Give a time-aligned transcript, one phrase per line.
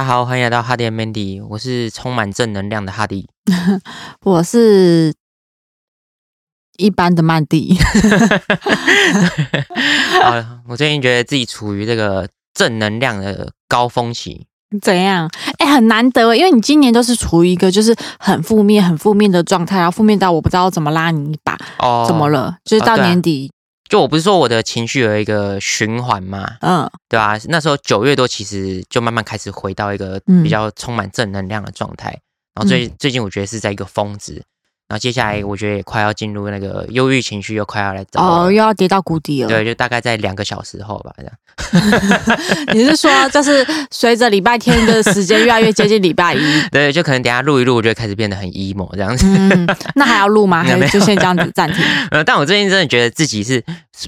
[0.00, 3.28] 家好，欢迎来到哈迪 Mandy，我是充满正能量的哈迪。
[4.24, 5.12] 我是
[6.78, 7.76] 一般的曼迪，
[10.24, 14.46] 啊，我最近觉得自己处于这个正能量的高峰期。
[14.80, 15.30] 怎样？
[15.58, 22.30] 哎、很难得，因为你今年都是处于一个就是很负面、很负面的状态，然后负面到我不知道怎么拉你一把，哦，怎么？
[22.30, 22.56] 了？
[22.64, 23.52] 就是到年底，
[23.90, 32.10] 就我不是说我的情绪有一个循环嘛，嗯对吧、那时候九月多，其实就慢慢开始回到一个嗯比较充满正能量的状态。
[32.54, 34.42] 然后最、最近我觉得是在一个峰值，
[34.90, 39.48] 然后接下来我觉得也快要进入那个忧郁情绪，又快要来找我哦，又要跌到谷底了。
[39.48, 41.32] 对，就大概在两个小时后吧，这样。
[42.74, 46.40] 你是说，就是随着礼拜天的时间越来越接近礼拜一，
[46.72, 49.24] 对，就可能等下录一录，我就会开始变得很 emo 这样子。
[49.28, 49.64] 嗯，
[49.94, 50.62] 那还要录吗？
[50.66, 51.84] 还是就先这样子暂停？
[52.10, 53.62] 呃，但我最近真的觉得自己是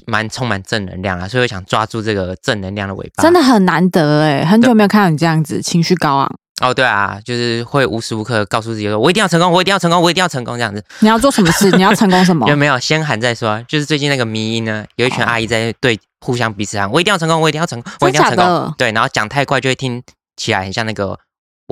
[0.05, 3.23] 蛮充满正能量啊，所以我想抓住这个正能量的尾巴。
[3.23, 6.35] 真的很难得哎，很久没有看到你这样子情绪高昂。
[6.61, 10.83] 哦，对啊，就是会无时无刻告诉自己说，我一定要成功，我一定要成功，我一定要成功这样子。
[10.99, 11.71] 你要做什么事？
[11.71, 12.55] 你要成功什么 有？
[12.55, 13.63] 没有先喊再说啊？
[13.67, 18.73] 就是最近那个迷音呢，有一群哦阿姨在对互相彼此喊，我一定要成功，我一定要成功，我一定要成功。
[18.77, 20.01] 对，然后讲太快就会听
[20.37, 21.17] 起来很像那个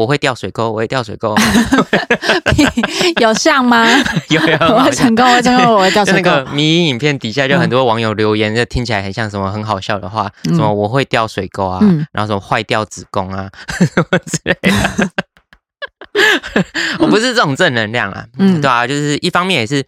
[0.02, 1.36] 我会掉水沟，我会掉水沟，
[3.22, 3.86] 有像吗？
[4.30, 6.46] 有有我会成功，我会成功，我会掉水沟 个。
[6.48, 13.48] 迷音影片底下就很多网友留言，就听起来很像什么很好笑的话，嗯什么我会掉水沟啊，嗯然后什么坏掉子宫啊，
[13.80, 15.10] 什么之类的。
[17.00, 19.84] 我不是这种正能量啊，嗯对啊，就是一方面也是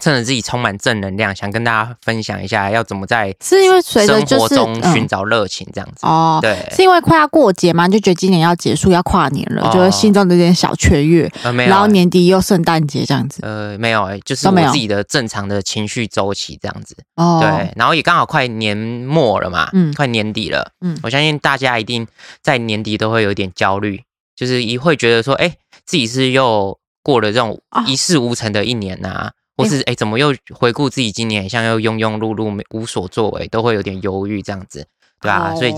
[0.00, 6.06] 趁着自己充满正能量，想跟大家分享一下要怎么在是因为随着生活中寻嗯找热情这样子。
[6.06, 11.30] 哦，对，是因为快要过节嘛，就觉得今年要结束，要跨年了，哦就会心中有点小雀跃。
[11.42, 13.40] 呃，没有欸，然后年底又圣诞节这样子。
[13.42, 16.96] 呃，没有欸，就是我自己的正常的情绪周期这样子。
[17.16, 22.06] 哦，对，然后也刚好快年末了嘛，嗯快年底了，嗯我相信大家一定
[22.42, 24.02] 在年底都会有点焦虑，
[24.36, 25.54] 就是一会觉得说，哎，
[25.84, 34.86] 自己是又过了这种啊一事无成的一年呐、或是哎，怎么又回顾自己今年，像又庸庸碌碌、没无所作为，都会有点忧郁这样子，
[35.20, 35.72] 对啊，所以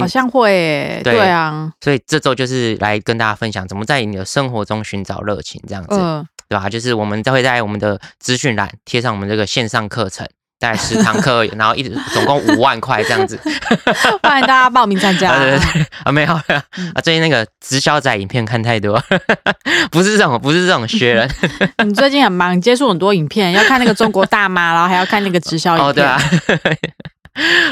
[0.00, 10.26] 好像会耶，对对啊，所以这周就是来跟大家分享怎么在你的生活中寻找热情这样子，嗯，对吧、就是我们都会在我们的资讯栏贴上我们这个线上课程，
[10.58, 13.38] 大概十堂课，然后一直总共五万块这样子。
[14.22, 15.32] 欢迎大家报名参加。
[15.32, 16.42] 啊， 对对对，啊没有啊，
[16.78, 19.02] 嗯最近那个直销仔影片看太多，
[19.92, 21.30] 不是这种，不是这种学人
[21.84, 25.86] 你最近很忙，你接触很多影片，要看那个中国大妈，然后还要看那个直销影片。
[25.86, 26.20] 哦，对啊，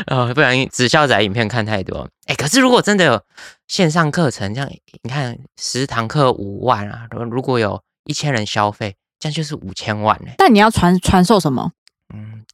[0.09, 2.07] 哦，不然直销仔影片看太多。
[2.27, 3.21] 哎，可是如果真的有
[3.67, 4.71] 线上课程，这样
[5.03, 10.33] 你看十堂课五万啊，如如果有一千人消费，这样就是五千万呢。
[10.37, 11.71] 但你要传传授什么？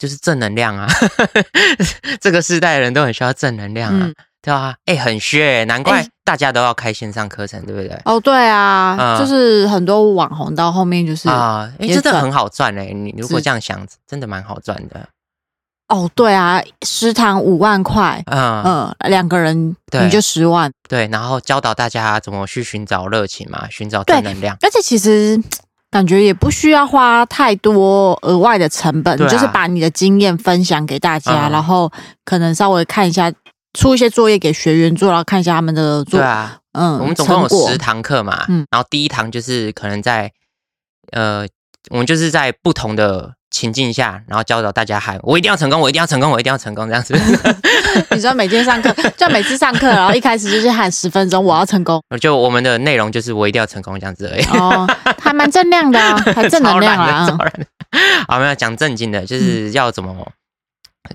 [0.00, 0.88] 嗯，就是正能量啊，
[2.20, 8.00] 这个时代的人都很需要正能量啊，嗯对啊、哎，很缺，难怪哎大家都要开线上课程，对不对？
[8.06, 12.86] 哦，对啊，嗯就是很多网红到后面就是啊，哎，也赚真的很好赚哎！
[12.86, 15.06] 你如果这样想，真的蛮好赚的。
[15.88, 20.72] 哦，对啊，食堂五万块，嗯，嗯，两个人对你就十万。
[20.88, 24.56] 对，然后教导大家怎么去寻找热情嘛，寻找正能量。
[24.62, 25.38] 而且其实
[25.90, 29.28] 感觉也不需要花太多额外的成本，啊。
[29.28, 31.52] 就是把你的经验分享给大家，嗯。
[31.52, 31.90] 然后
[32.24, 33.32] 可能稍微看一下。
[33.72, 38.66] 出一些作业给学员做，然后看一下他们的做，对啊，嗯，我们总共有十堂课嘛，嗯。
[38.68, 40.28] 然后第一堂就是可能在
[41.12, 41.46] 呃，
[41.90, 47.14] 我们就是在不同的情境下，然后教导大家喊我一定要成功，我一定要成功，我一定要成功这样子。
[48.14, 54.44] 你说每天上课，就每次上课，然后一开始就是喊十分钟，我要成功，就我们的内容就是我一定要成功这样子而已。
[54.56, 54.86] 哦，
[55.20, 57.66] 还蛮正量的啊，还正能量的，啊超，懒的。
[58.28, 60.14] 好，没有讲正经的，就是要怎么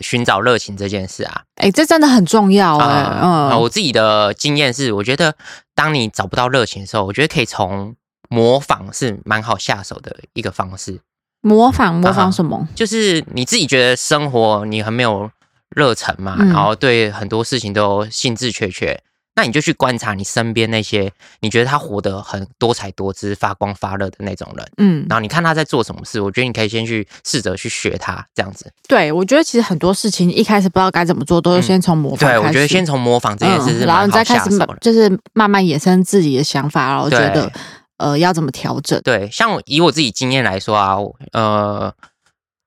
[0.01, 1.43] 寻找热情这件事啊。
[1.55, 5.33] 哎、这真的很重要哎、啊、嗯，我自己的经验是，我觉得
[5.73, 7.95] 当你找不到热情的时候，我觉得可以从
[8.27, 10.99] 模仿是蛮好下手的一个方式。
[11.45, 12.67] 模仿模啊仿什么？
[12.73, 15.29] 就是你自己觉得生活你很没有
[15.75, 16.49] 热忱嘛，嗯。
[16.49, 18.99] 然后对很多事情都兴致缺缺，
[19.35, 21.11] 那你就去观察你身边那些
[21.41, 28.71] 你觉得他活得很多彩多姿、发光发热的那种人，嗯，然后你看他在做什么事，我觉得你可以先去试着去学他这样子。
[28.87, 34.49] 对，我觉得其实很多事情一开始不知道该怎么做，都是先从模仿嗯对，我觉得先从模仿这件事是嗯，然后你再开始
[34.81, 37.51] 就是慢慢衍生自己的想法，然后觉得
[37.97, 38.99] 呃要怎么调整。
[39.01, 40.95] 对，像以我自己经验来说啊，
[41.31, 41.93] 呃，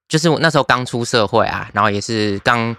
[0.09, 2.75] 就是我那时候刚出社会啊，然后也是刚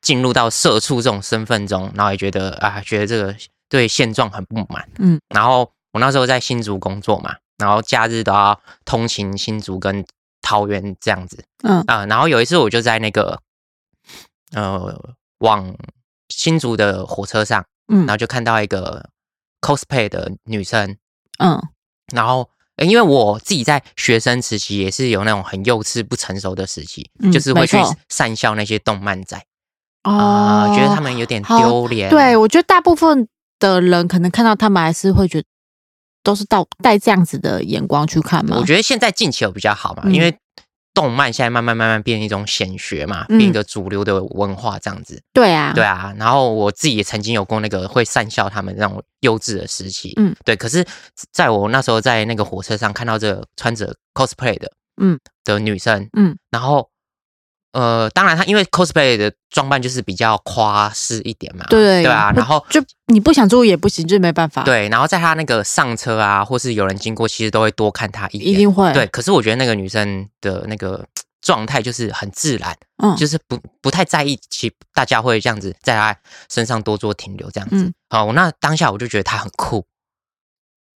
[0.00, 3.34] 进入到社畜这种身份中，然后也觉得啊，觉得这个
[3.68, 10.04] 对现状很不满，嗯，然后我那时候在新竹工作嘛，然后假日都要通勤新竹跟
[10.42, 11.82] 桃园这样子嗯。
[11.86, 13.40] 啊、然后有一次我就在那个
[14.52, 14.96] 呃
[15.38, 15.74] 往
[16.28, 18.00] 新竹的火车上，嗯。
[18.00, 19.08] 然嗯后就看到一个
[19.60, 20.96] cosplay 的女生，
[21.38, 21.60] 嗯
[22.12, 22.48] 然后。
[22.78, 27.78] 呃因为我自己在学生时期也是有那种很幼稚不成熟的时期，嗯就是会去
[28.10, 29.34] 讪笑那些动漫仔
[30.02, 32.10] 哦啊、觉得他们有点好丢脸。
[32.10, 33.26] 对，我觉得大部分
[33.58, 35.48] 的人可能看到他们还是会觉得
[36.22, 38.58] 都是到带这样子的眼光去看嘛。
[38.60, 40.36] 我觉得现在近期有比较好嘛，嗯因为
[40.96, 45.22] 动漫现在慢慢慢慢变一种显学嘛，嗯变一个主流的文化这样子。
[45.34, 50.14] 对啊，对啊，然后我自己也曾经有过那个会善笑他们那种幼稚的时期。
[50.16, 50.56] 嗯，对。
[50.56, 50.82] 可是
[51.30, 56.88] 在我那时候在那个火车上看到这个穿着 cosplay 的，嗯的女生，嗯，然后。
[57.76, 68.90] 呃，当然，他因为 cosplay 的装扮就是比较夸饰一点嘛，对对啊，然后就你不想注意也不行，就没办法。，对，然后在他那个上车啊，或是有人经过，其实都会多看他一眼，一定会。
[68.94, 71.04] 对，，可是我觉得那个女生的那个
[71.42, 76.16] 状态就是很自然，嗯，就是不不太在意，其大家会这样子在她
[76.50, 77.76] 身上多做停留这样子。
[77.76, 79.84] 嗯好，我那当下我就觉得她很酷。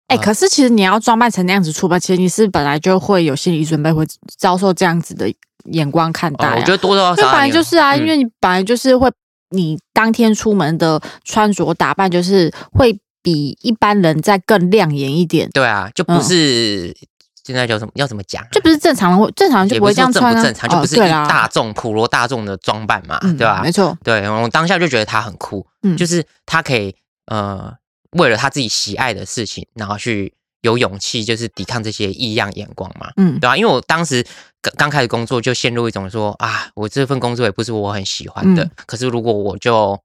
[0.07, 4.05] 哎、啊可是其实你要装扮成那样子出门，其实你是本来就会有心理准备，会
[4.37, 5.29] 遭受这样子的
[5.65, 6.53] 眼光看待、啊。
[6.53, 8.00] 哦我觉得多多少因为本来就是啊，嗯。
[8.00, 9.11] 因为你本来就是会，
[9.51, 16.95] 你当天出门的穿着打扮就是会比一般人再更亮眼一点，对啊，就不嗯是、
[17.44, 18.47] 现在叫什么要怎么讲啊？
[18.51, 20.95] 就不是正常人会正常人就不会这样穿啊，正不正常，就不是
[21.27, 25.97] 大众普罗大众的装扮嘛，嗯对吧、没错，对我当下就觉得他很酷，嗯。
[25.97, 26.95] 就是他可以
[27.25, 27.73] 呃
[28.12, 33.39] 为了他自己喜爱的事情，然后去有勇气，就是抵抗这些异样眼光嘛，嗯。
[33.39, 34.25] 对吧、因为我当时
[34.61, 39.97] 刚刚开始工作，就陷入一种说啊，我这份工作也不是我很喜欢的，嗯可是如果我就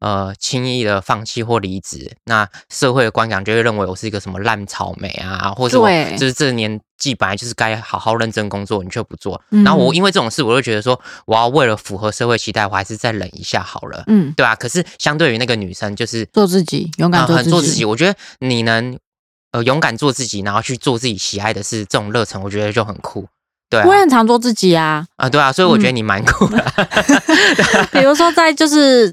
[0.00, 5.88] 呃轻易的放弃或离职，那社会的观感就会认为我是一个什么烂草莓啊，或者我
[6.18, 14.04] 就是这个年纪本来就是该好好认真工作，你却不做，嗯然后我因为这种事，我就觉得说，我要为了符合社会期待，我还是再忍一下好了。
[14.08, 17.84] 嗯，对啊，可是相对于那个女生，就是做自己，勇敢呃做自己，很做自己。
[17.84, 18.98] 我觉得你能
[19.52, 23.26] 呃勇敢做自己，然后去做自己喜爱的事，这种热忱，我觉得就很酷。
[23.72, 23.86] 对啊。
[23.86, 25.96] 我也很常做自己啊，啊，对啊，所以我觉得嗯。
[25.96, 26.62] 你蛮酷的。
[27.90, 29.10] 比如说在就是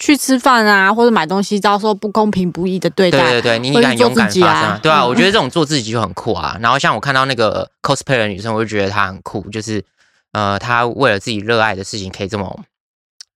[0.00, 5.08] 去吃饭啊，或者买东西遭受不公平不义的对待，对对对，你敢勇敢发声啊，对啊，嗯。
[5.08, 6.58] 我觉得这种做自己就很酷啊。
[6.60, 9.84] 然后像我看到那个 cosplay 的女生，我就觉得她很酷，就是
[10.32, 12.64] 呃，她为了自己热爱的事情，可以这么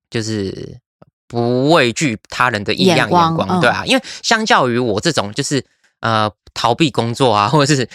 [0.09, 0.79] 就是
[1.27, 5.63] 不畏惧他人的异样眼眼光对啊，因为相较于我这种就是
[5.99, 7.87] 呃逃避工作啊，或者是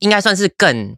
[0.00, 0.96] 应该算是更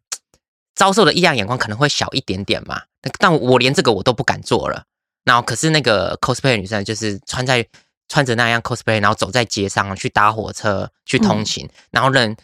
[0.75, 4.85] 遭受的异样眼光可能会小一点点嘛，但但我连这个我都不敢做了。
[5.25, 7.67] 然后可是那个 cosplay 的女生就是穿在
[8.09, 12.37] 穿着那样 cosplay，然后走在街上去搭火车去通勤，然后人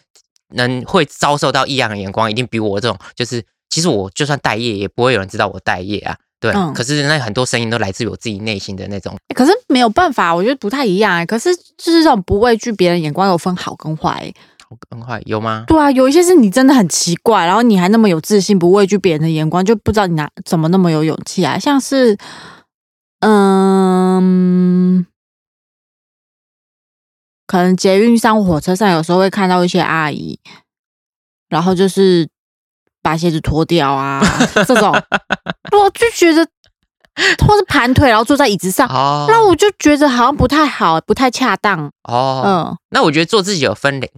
[0.49, 6.17] 人会遭受到异样的眼光，一定比我这种就是其实我就算待业，也不会有人知道我待业啊。
[6.39, 14.35] 对，嗯可是那很多声音都来自于我自己内心的那种，欸可是没有办法，我觉得不太一样哎、可是就是这种不畏惧别人眼光，有分好跟坏、欸。
[14.89, 15.63] 很快有吗？
[15.67, 21.57] 对啊，有一些是你真的很奇怪，然后你还那么有自信，不畏惧别人的眼光，就不知道你哪怎么那么有勇气啊。
[21.59, 22.17] 像是，
[23.19, 25.05] 嗯，
[27.47, 30.39] 可能捷运上、火车上，有时候会看到一些阿姨，
[31.49, 32.27] 然后就是
[33.01, 34.21] 把鞋子脱掉啊，
[34.67, 36.47] 这种，我就觉得，
[37.45, 41.91] 或是盘腿，然后坐在椅子上，哦那我就觉得好像不太好，不太恰当。
[42.03, 44.09] 哦，嗯，那我觉得做自己有分类，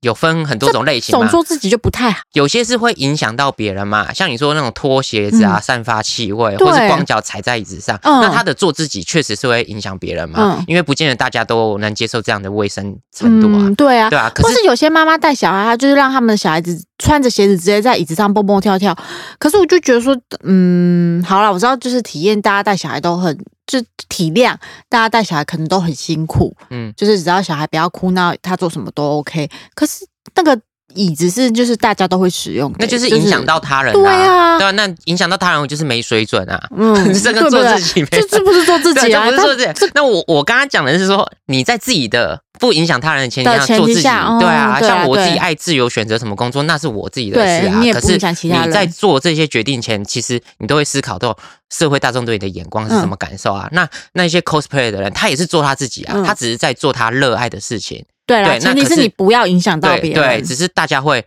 [0.00, 1.20] 有分很多种类型嘛。
[1.20, 2.20] 总做自己就不太好。
[2.32, 14.30] 有些是会影响到别人嘛，像你说那种脱鞋子啊，嗯散发气味，对或是光脚踩在椅子上，嗯那他的做自己确实是会影响别人嘛，嗯因为不见得大家都能接受这样的卫生程度啊，嗯，对啊，对啊。
[14.34, 18.96] 可是或是有些妈妈带小孩，她就是让他们的小孩子穿着鞋子直接在椅子上蹦蹦跳跳。
[19.38, 23.36] 可是我就觉得说，嗯，好了，我知道就是体验，大家带小孩都很
[23.66, 24.54] 就体谅，
[24.88, 29.48] 大家带小孩可能都很辛苦，嗯，就是只要小孩不要哭闹，他做什么都 OK。
[29.74, 30.58] 可是那个
[30.94, 36.68] 椅子是就是大家都会使用的，那就是影响到他人、对啊对啊，那影响到他人，我就是没水准啊。
[36.76, 39.90] 嗯， 这个做自己没这这不是做自，己啊，不是做自己。
[39.94, 44.80] 那我我刚刚讲的是说，你在自己的不影响他人的前提下做自己，对啊。
[44.80, 47.80] 像我自己对爱自由选择什么工作，那是我自己的事啊。
[47.92, 51.36] 可是你在做这些决定前，其实你都会思考到
[51.70, 53.68] 社会大众对你的眼光是什么感受啊。
[53.72, 58.04] 那那些 cosplay 的人，他也是做他自己啊，嗯他只是在做他热爱的事情。
[58.26, 61.24] 对那可是前提是你不要影响到对别人，对，只是大家会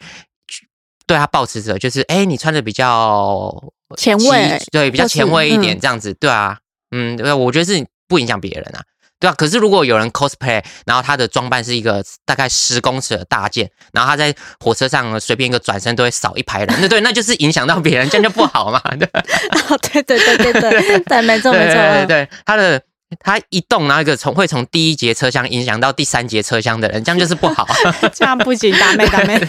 [1.07, 3.63] 对他保持着，就是哎，你穿的比较
[3.95, 6.57] 前卫奇对，比较前卫一点，嗯这样子，对啊，
[6.91, 8.83] 嗯，对，我觉得是不影响别人啊，
[9.19, 9.33] 对啊。
[9.37, 19.07] 可是如果有人 cosplay，然后他的装扮是一个大概十公尺的大件，然后他在火车上随便一个转身都会少一排人，那对，那就是影响到别人，这样就不好嘛，对
[19.69, 22.81] 哦，对对对对对对，没错没错， 对对对，他的
[23.19, 27.67] 他一动，然后一个从会从第一节车厢影响到第三节车厢的人，这样就是不好。
[28.13, 29.39] 这样不行，打妹打妹。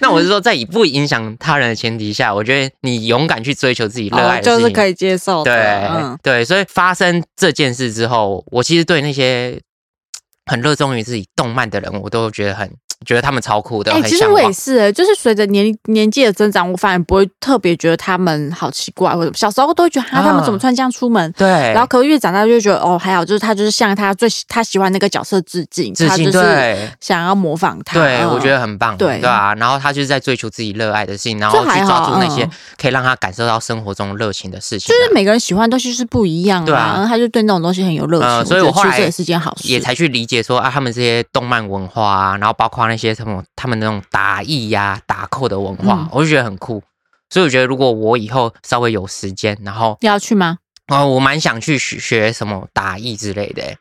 [0.00, 5.54] 那我是说，在以不影响他人的前提下，我觉得你勇敢去追求自己热爱的事情，哦就是可以接受的。
[5.54, 9.60] 对、嗯，对，所以发生这件事之后，我其实对那些
[10.46, 12.70] 很热衷于自己动漫的人，我都觉得很
[13.04, 14.52] 觉得他们超酷的，哎、其实我也。
[14.52, 21.32] 是、欸，就是随着年年纪的增长，我反而不会特别觉得他们好奇怪，或者小时候都会觉得，啊、他们怎么穿这样出门？
[21.32, 26.90] 对，然后，可是越长大就觉得，哦，还好，就是他就是向他最喜他喜欢那个角色致敬，致敬他就是对。
[27.00, 27.98] 想要模仿他。
[27.98, 29.54] 对，嗯我觉得很棒，对对啊。
[29.54, 46.82] 然后他就是在追求自己热爱的事情，然后去抓住那些嗯可以让他感受到生活中热情的事情啊，就是每个人喜欢的东西是不一样对啊然后他就对那种东西很有热情，呃所以我后来也是件好事，也才去理解说啊，他们这些动漫文化啊，然后包括那些什么他们那种打役呀、打扣的文化，嗯我就觉得很酷。
[47.30, 50.58] 所以我觉得，如果我以后稍微有时间，然后要去吗？
[50.88, 53.78] 哦，我蛮想去学学什么打役之类的欸，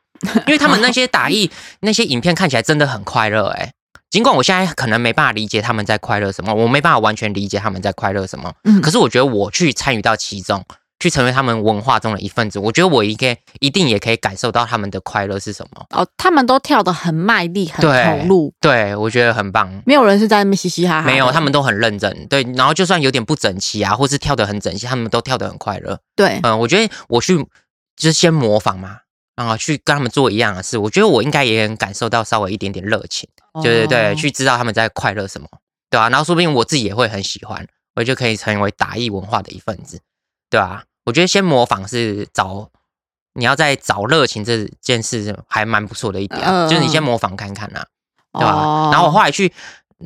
[0.47, 1.51] 因为他们那些打役
[1.81, 3.73] 那些影片看起来真的很快乐哎。
[4.09, 10.63] 尽管我现在可能没办法理解他们在快乐什么，我没办法完全理解他们在快乐什么，嗯可是我觉得我去参与到其中，
[11.01, 15.85] 去成为他们文化中的一份子，我觉得我应该一定也可以感受到他们的快乐是什么。
[15.89, 19.81] 哦，他们都跳得很卖力，很投入，对，我觉得很棒。
[19.85, 21.07] 没有人是在那边嘻嘻哈哈。
[21.07, 25.99] 没有，他们都很认真，对，然后就算有点不整齐啊，或是跳得很整齐，他们都跳得很快乐。
[26.15, 27.35] 对，嗯，我觉得我去
[27.95, 28.99] 就是先模仿嘛，
[29.35, 33.27] 然后去跟他们做一样的事，我觉得我应该也能感受到稍微一点点热情，
[33.63, 35.47] 对对对，哦去知道他们在快乐什么，
[35.89, 39.99] 对啊、然后说不定我自己也会很喜欢，我就可以成为打艺文化的一份子，
[40.49, 42.69] 对吧、我觉得先模仿是找。
[43.33, 47.81] 你要在找热情这件事还蛮不错的一点，嗯就是你先模仿看看呐、
[48.33, 49.53] 对吧、哦然后我后来去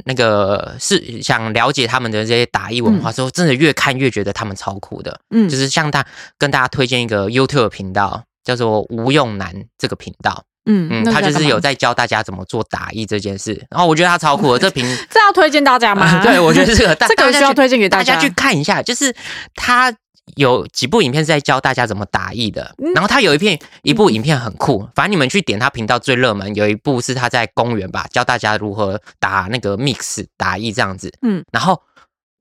[0.03, 5.19] 那个是想了解他们的这些打艺文化之后，真的越看越觉得他们超酷的。
[5.31, 6.05] 嗯就是像他
[6.37, 10.43] 跟大家推荐一个 YouTube 频道，叫做吴用男这个频道。
[10.69, 14.59] 嗯嗯，他就是有在教大家怎么做打艺这件事，然后我觉得他超酷的。
[14.59, 16.21] 这频 这要推荐大家吗？
[16.23, 19.15] 对我觉得 这个大这个需要推荐给大家去看一下，就是
[19.55, 19.91] 他
[20.35, 31.81] 有几部影片是在教大家怎么打译的，嗯然后他有一片一部影片很酷，反正你们去点他频道最热门，有一部是他在公园吧，教大家如何打那个 mix 打译这样子，嗯嗯，然后。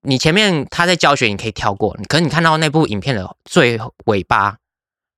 [0.06, 1.96] 你前面他在教学，你可以跳过。
[2.10, 4.58] 可是你看到那部影片的最尾巴，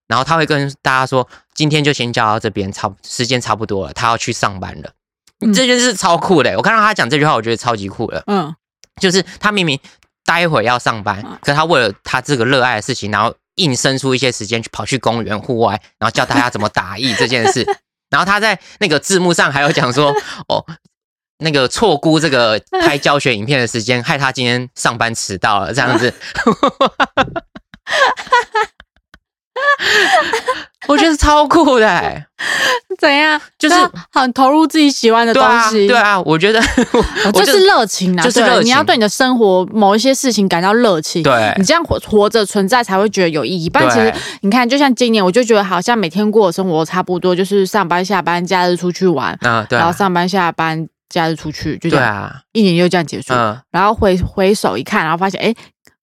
[0.06, 4.92] 然后他会跟大家说：“今天就先教到这边，差不时间差不多了，他要去上班了。
[5.40, 8.22] 嗯这件事超酷的，我看到他讲这句话，我觉得超级酷的。
[8.28, 8.54] 嗯
[9.00, 9.76] 就是他明明
[10.26, 17.64] 待会要上班嗯，可他为了他这个热爱的事情，然后硬生出一些时间去跑去公园户外，然后教大家怎么打艺这件事。
[18.10, 20.12] 然后他在那个字幕上还有讲说，
[20.48, 20.64] 哦，
[21.38, 26.12] 那个错估这个拍教学影片的时间，害他今天上班迟到了，这样子。
[30.88, 32.24] 我觉得超酷的、欸，
[32.98, 33.40] 怎样？
[33.58, 33.74] 就是
[34.12, 35.86] 很投入自己喜欢的东对啊，西。
[35.88, 36.60] 对啊，我觉得
[36.94, 43.68] 哦我这是热情啊，就是热情你要对你的生活某一些事情感到热情，对你这样活活着存在才会觉得有意义。
[43.68, 53.34] 不然其实你看，就像今年，我就觉得好像每天过的生活差不多，就是上班、下班、假日出去玩，嗯，对啊，然后上班、下班、假日出去，就这样，对啊，一年就这样结束。
[53.34, 55.52] 嗯，然后回回首一看，然后发现，哎，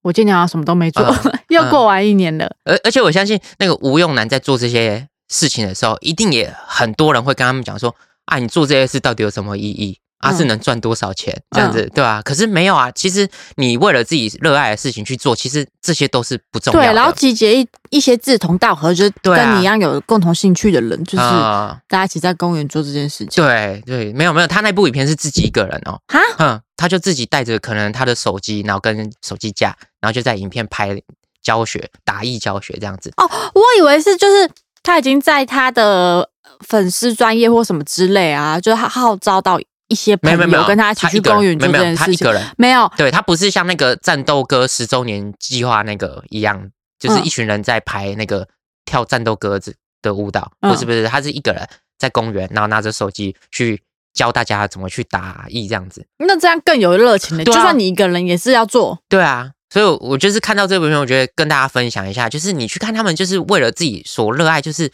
[0.04, 2.48] 我今年好像什么都没做，嗯 又过完一年了。
[2.64, 7.94] 而而且我相信那个吴用男在做这些事情的时候，一定也很多人会跟他们讲说
[8.26, 9.98] 啊，你做这些事到底有什么意义？
[10.24, 11.38] 啊，嗯是能赚多少钱？
[11.50, 16.86] 这样子，对吧、可是没有啊，其实你为了自己热爱的事情去做，其实这些都是不重要的。
[16.88, 23.44] 对，然后集结一一些志同道合，就是跟你一样有共同兴趣的人，就是啊大家一起在公园做这件事情。
[23.44, 31.00] 对对，没有没有，他那部影片是自己一个人哦，哈，嗯，他就自己带着可能他的手机，然后跟手机架，然后就在影片拍
[31.42, 33.12] 教学打艺教学这样子。
[33.16, 34.50] 哦，我以为是就是
[34.82, 36.28] 他已经在他的
[36.66, 39.60] 粉丝专业或什么之类啊，就是他号召到
[39.94, 42.32] 一些朋没有没有没有，友跟他一起去公园做没有没有这件事情他一个。
[42.32, 48.48] 人，没有，对他不是像那个战斗歌十周年计划那个一样，就是嗯一群人在排那个
[48.84, 51.64] 跳战斗歌子的舞蹈，嗯不是不是，他是一个人
[51.96, 53.80] 在公园，然后拿着手机去
[54.12, 56.04] 教大家怎么去打艺这样子。
[56.18, 57.42] 那这样更有热情了。
[57.42, 64.88] 啊就算你一个人也是要做，对啊，所以我我就是看到这部片，我觉得跟大家分享一下，就是你去看他们，就是为了自己所热爱，就是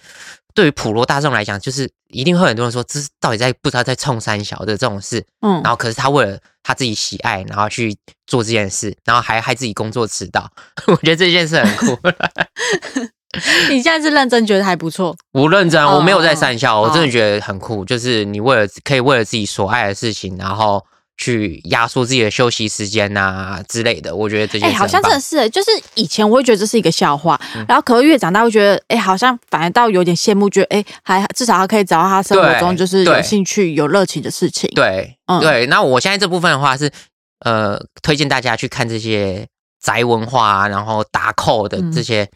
[0.55, 5.61] 对于普罗大众来讲，就是一定会很多人说，这是到底在不知道在冲三小的这种事，嗯。
[5.63, 7.95] 然，后可是他为了他自己喜爱，然后去
[8.27, 10.51] 做这件事，然后还害自己工作迟到，
[10.87, 11.99] 我觉得这件事很酷。
[13.69, 20.83] 你现在是认真觉得还不错，不认真，哦我没有在三笑，哦我真的觉得很酷，就是你为了可以为了自己所爱的事情，然后
[21.21, 24.17] 去压缩自己的休息时间呐、之类的。
[24.17, 34.71] 我觉得这些哎、事好像真的是、欸，就是以前我会觉得这是一个笑话，嗯然后可是越长大会觉得，哎、好像反而倒有点羡慕，觉得哎、还至少他可以找到他生活中就是有兴趣、有热情的事情。
[34.75, 35.67] 对、嗯对。
[35.67, 36.91] 那我现在这部分的话是
[37.45, 39.47] 呃，推荐大家去看这些
[39.83, 42.27] 宅文化啊，然后打扣的嗯这些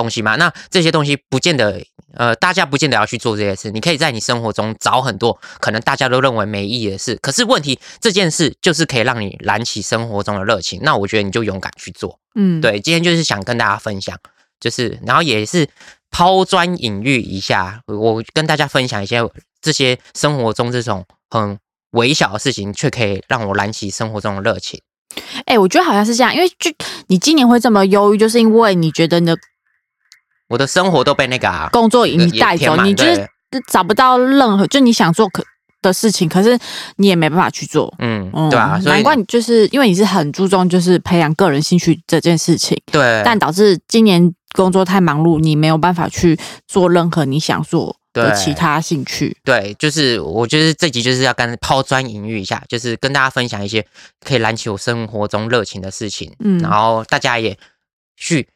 [0.00, 0.36] 东西嘛。
[0.36, 7.16] 那这些东西不见得呃，大家不见得要去做这些事，你可以在你生活中找很多可能大家都认为没意义的事。
[7.16, 12.18] 可是问题这件事就是可以让你燃起生活中的热情，那我觉得你就勇敢去做。
[12.34, 14.16] 嗯，对，今天就是想跟大家分享，
[14.58, 15.68] 就是然后也是
[16.10, 19.20] 抛砖引玉一下，我跟大家分享一些
[19.60, 21.58] 这些生活中这种很
[21.92, 24.80] 微小的事情，却可以让我燃起生活中的热情。
[25.46, 26.70] 哎、我觉得好像是这样，因为就
[27.08, 29.36] 你今年会这么忧郁，就是因为你觉得你的
[30.50, 33.26] 我的生活都被那个啊，工作已经带走，你就是
[33.68, 35.42] 找不到任何就你想做可
[35.80, 36.58] 的事情，可是
[36.96, 37.94] 你也没办法去做。
[38.00, 49.36] 嗯，嗯，对啊，难怪你就是因为你是很注重就是培养个人兴趣这件事情，对，但导致今年工作太忙碌，你没有办法去做任何你想做的其他兴趣。
[49.44, 53.86] 对，就是我就是这集就是要跟抛砖引玉一下，就是跟大家分享一些
[54.26, 57.56] 可以燃起我生活中热情的事情，嗯然后大家也
[58.16, 58.46] 去，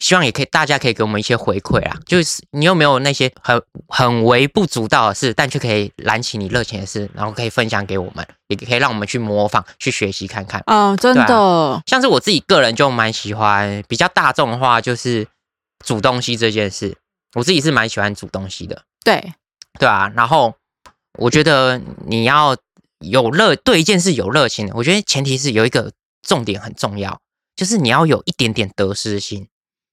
[0.00, 10.62] 希望也可以大家可以给我们一些回馈啊，就是你有没有那些很很微不足道的事，但却可以燃起你热情的事，然后可以分享给我们，也可以让我们去模仿、去学习看看。
[10.66, 15.28] 哦，真的，像是我自己个人就蛮喜欢比较大众的话，就是
[15.84, 16.96] 煮东西这件事，
[17.34, 18.82] 我自己是蛮喜欢煮东西的。
[19.04, 19.34] 对，
[19.78, 20.54] 对啊，然后
[21.18, 22.56] 我觉得你要
[23.00, 25.92] 有热对一件事有热情的，我觉得前提是有一个
[26.26, 27.20] 重点很重要，
[27.54, 29.46] 就是你要有一点点得失心。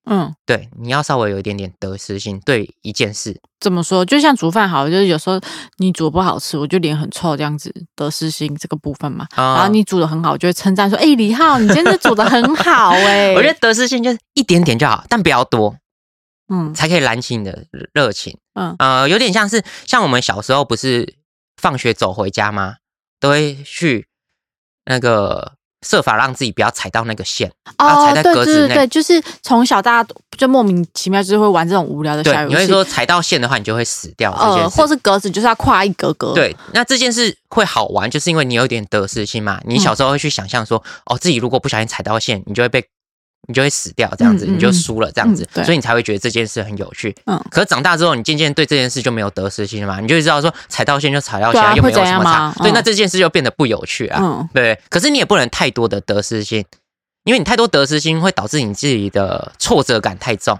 [0.10, 4.06] 嗯，对，你要稍微有一点点得失心，对一件事，怎么说？
[4.06, 5.38] 就像煮饭好了，就是有时候
[5.80, 9.28] 你煮不好吃，我就脸很臭这样子，得失心这个部分嘛。
[9.36, 15.76] 啊然后你煮的很好，我就会称赞说：“哎、李浩，你今天煮的很好哎、 我觉得得失心就是一点点就好，但不要多，
[16.48, 18.38] 嗯才可以燃起你的热情。
[18.54, 21.16] 嗯呃，有点像是像我们小时候不是
[21.62, 22.76] 放学走回家吗？
[23.20, 24.08] 都会去
[24.86, 25.57] 那个
[25.88, 32.56] 设法让自己不要踩到那个线，然后踩在对格子内对对对，就是从小大家就莫名其妙就是会玩这种无聊的小对，游戏。
[32.56, 34.76] 你会说踩到线的话，你就会死掉呃，事。
[34.76, 39.60] 或是格子就是要跨一格格。，对，那这件事会好玩，就是因为你有一点得失心嘛。
[39.64, 42.84] 嗯你小时候会去想象说，哦，自己如果不小心踩到线，你就会被，
[43.48, 47.16] 你就会死掉，这样子，你就输了，这样子嗯，所以你才会觉得这件事很有趣。
[47.26, 47.42] 嗯。
[47.50, 52.74] 可是长大之后，你渐渐对这件事就没有得失心了嘛，你就会知道说，踩到线就踩到线啊，又没有什么差对，嗯。
[52.74, 54.20] 那这件事就变得不有趣啊。
[54.22, 54.50] 嗯。
[54.54, 56.66] 对，可是你也不能太多的得失心，
[57.24, 60.60] 因为你太多得失心会导致你自己的挫折感太重。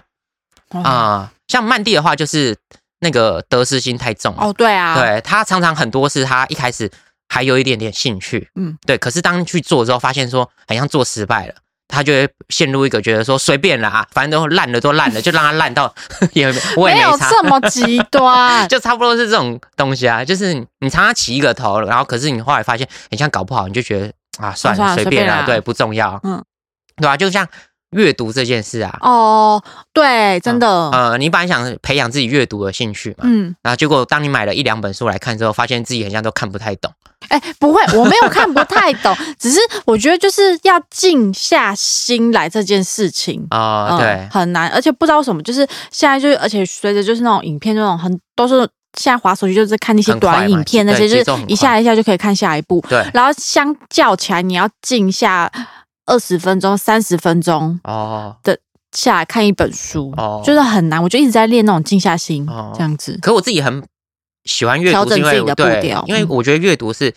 [0.70, 0.82] 哦。
[0.82, 2.56] 啊、像曼蒂的话，就是
[3.00, 4.34] 那个得失心太重。
[4.38, 6.90] 哦，对啊，，对他常常很多事，他一开始
[7.28, 8.96] 还有一点点兴趣，嗯嗯，对。
[8.96, 11.54] 可是当去做之后，发现说好像做失败了，
[11.88, 15.92] 他就会陷入一个觉得说随便啦，反正都烂了都烂了，就让它烂到
[16.34, 16.46] 也
[16.76, 17.28] 我也没有差。
[17.30, 18.68] 这么极端。
[18.68, 24.06] 就差不多是这种东西啊，就是你常常起一个头，然后可是你后来发现，很像搞不好，你就觉得
[24.38, 26.44] 啊，算算了了，随便啦，随便啦对，不重要，嗯嗯，
[26.96, 27.48] 对吧、就像
[27.92, 29.62] 阅读这件事啊，哦，
[29.94, 36.92] 对，真的，呃，你本来想培养自己阅读的兴趣嘛，嗯，然后结果当你买了一两本书来看之后，发现自己好像都看不太懂。
[37.28, 43.46] 哎，不会，我没有看不太懂，只是我觉得就是要静下心来这件事情。
[43.50, 48.60] 哦，嗯对，很难，而且不知道为什么，就是现在就是，而且随着就是那种影片，那种很都是
[48.98, 55.50] 现在滑手机就是看那些短影片，那些就是一下一下就可以看下一步，对，然后相较起来，你要静下
[56.06, 58.58] 二十分钟、三十分钟哦的，
[58.92, 61.02] 下来看一本书，哦就是很难。
[61.02, 63.18] 我就一直在练那种静下心，哦这样子。
[63.20, 63.84] 可我自己很
[64.48, 67.14] 喜欢阅读，是因为对，因为嗯我觉得阅读是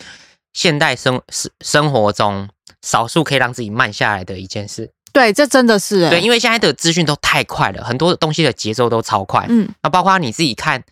[0.52, 2.48] 现代生生生活中
[2.82, 4.90] 少数可以让自己慢下来的一件事。
[5.12, 9.46] 对，这真的是、欸，对，因为现在的资讯都太快了，很多东西的节奏都超快。
[9.48, 10.82] 嗯，那包括你自己看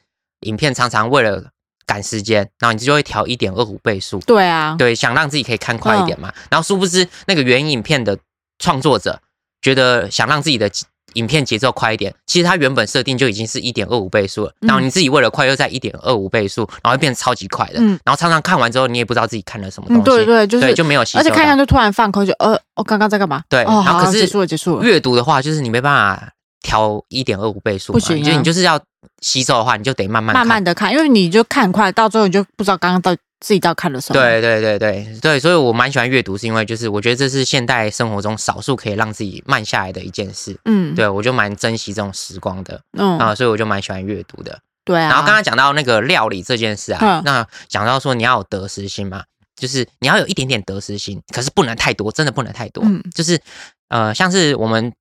[0.40, 1.50] 影片，常常为了
[1.86, 6.34] 赶时间，然后你就会调一点二五倍速，对啊，对，想让自己可以看快一点嗯嘛。
[6.50, 8.18] 然后殊不知那个原影片的
[8.58, 9.20] 创作者
[9.62, 10.70] 觉得想让自己的
[11.14, 17.74] 影片节奏快一点，其实它原本设定就已经是一点二五倍速了，嗯然后你自己为了快又在一点二五倍速，然后会变得超级快的。
[17.78, 21.18] 嗯然后常常看完之后，你也不知道自己看了什么东嗯，西，对对，就是，对就没有吸收。
[21.18, 23.42] 而且看一下就突然放空，就呃，我刚刚在干嘛？
[23.48, 24.84] 对哦，然后可是结束了，结束了。
[24.84, 26.30] 阅读的话，就是你没办法
[26.62, 28.80] 调一点二五倍速嘛，不行啊就你就是要
[29.20, 30.40] 吸收的话，你就得慢慢看。
[30.40, 40.56] 慢慢的看，因为你就看快，到最后你就不知道刚刚到自己到看了什么。，对对对对对，所以我蛮喜欢阅读，是因为就是我觉得这是现代生活中少数可以让自己慢下来的一件事。
[40.66, 44.58] 嗯，对我就蛮珍惜这种时光的嗯，啊，所以我就蛮喜欢阅读的。
[44.84, 45.08] 对啊。
[45.08, 49.24] 然后刚刚讲到那个料理这件事啊嗯，那讲到说你要有得失心嘛，
[49.56, 52.84] 就是你要有一点点得失心，可是不能太多，真的不能太多。
[52.84, 53.40] 嗯就是
[53.88, 54.92] 呃，像是我们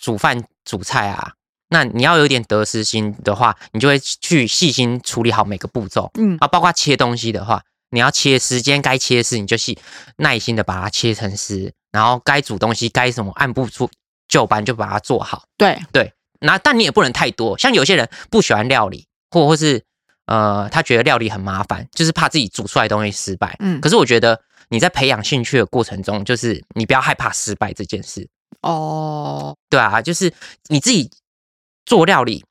[0.00, 1.32] 煮饭煮菜啊，
[1.70, 9.76] 那你要有一点得失心的话，你就会去细心处理好每个步骤嗯啊，包括切东西的话，你要切时间该切丝，你就是
[10.16, 13.90] 耐心的把它切成丝，然后该煮东西该什么按部就
[14.28, 15.44] 就班就把它做好。
[15.56, 19.84] 对对，那但你也不能太多，像有些人不喜欢料理，或或是
[20.26, 23.56] 呃，他觉得料理很麻烦，就是怕自己煮出来的东西失败。
[23.60, 28.28] 嗯可是我觉得你在培养兴趣的过程中，就是你不要害怕失败这件事。
[28.62, 30.32] 哦，对啊，就是
[30.66, 31.08] 你自己
[31.84, 32.44] 做料理，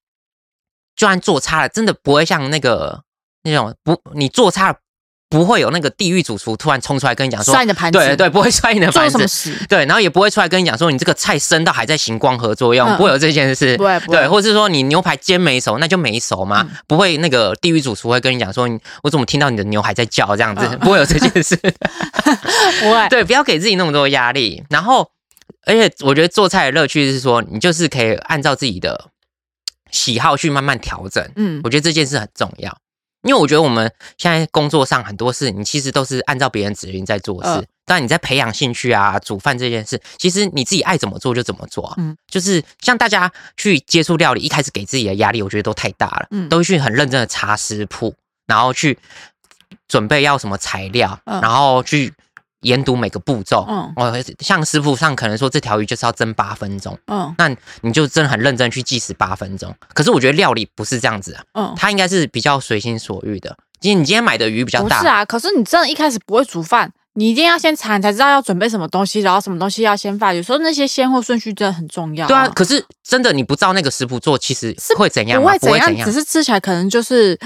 [0.95, 3.03] 就算做差了，真的不会像那个
[3.43, 4.79] 那种不，你做差了
[5.27, 12.97] 不会有那个地狱主厨突然冲出来跟你讲说，摔你的盘子，对对，不会摔你的盘子，对，然后也不会出来跟你讲说你这个菜生到还在行光合作用，嗯。
[12.97, 13.75] 不会有这件事。
[13.77, 14.17] 不会不会。
[14.17, 16.77] 对，或者是说你牛排煎没熟，那就没熟嘛，嗯。
[16.87, 20.79] 不会那个地狱主厨会跟你讲说，你我怎么听到你的牛还在叫这样子，嗯。
[20.79, 21.55] 不会有这件事。
[22.81, 24.63] 不会， 对，不要给自己那么多压力。
[24.69, 25.09] 然后，
[25.65, 29.09] 而且我觉得做菜的乐趣是说，你就是可以按照自己的
[29.91, 31.27] 喜好去慢慢调整。
[31.35, 31.59] 嗯。
[31.63, 32.77] 我觉得这件事很重要，
[33.25, 37.49] 因为我觉得我们现在工作上很多事，你其实都是按照别人指令在做事。
[37.49, 41.93] 嗯但你在培养兴趣啊，煮饭这件事，其实你自己爱怎么做就怎么做、啊。
[41.99, 46.25] 嗯就是像大家去接触料理，一开始给自己的压力，我觉得都太大了。
[46.31, 48.15] 嗯都会去很认真的查食谱，
[48.47, 48.97] 然后去
[49.87, 52.11] 准备要什么材料，嗯然后去
[52.65, 53.65] 研读每个步骤。
[53.69, 57.49] 嗯哦，像食谱上可能说这条鱼就是要蒸八分钟，嗯那
[57.81, 59.73] 你就真的很认真去计时八分钟。
[59.93, 63.55] 可是我觉得料理不是这样子啊，嗯，它应该是比较随心所欲的。
[63.79, 70.35] 今天你今天买的鱼比较大，不是啊，可是你真的一开始不会煮饭，你一定要先查，你才知道要准备什么东西，然后什么东西要先放。
[70.35, 72.47] 有时候那些先后顺序真的很重要、对啊。
[72.49, 77.37] 可是真的你不照那个食谱做，其实是会怎样，不会怎样只，是吃起来可能就是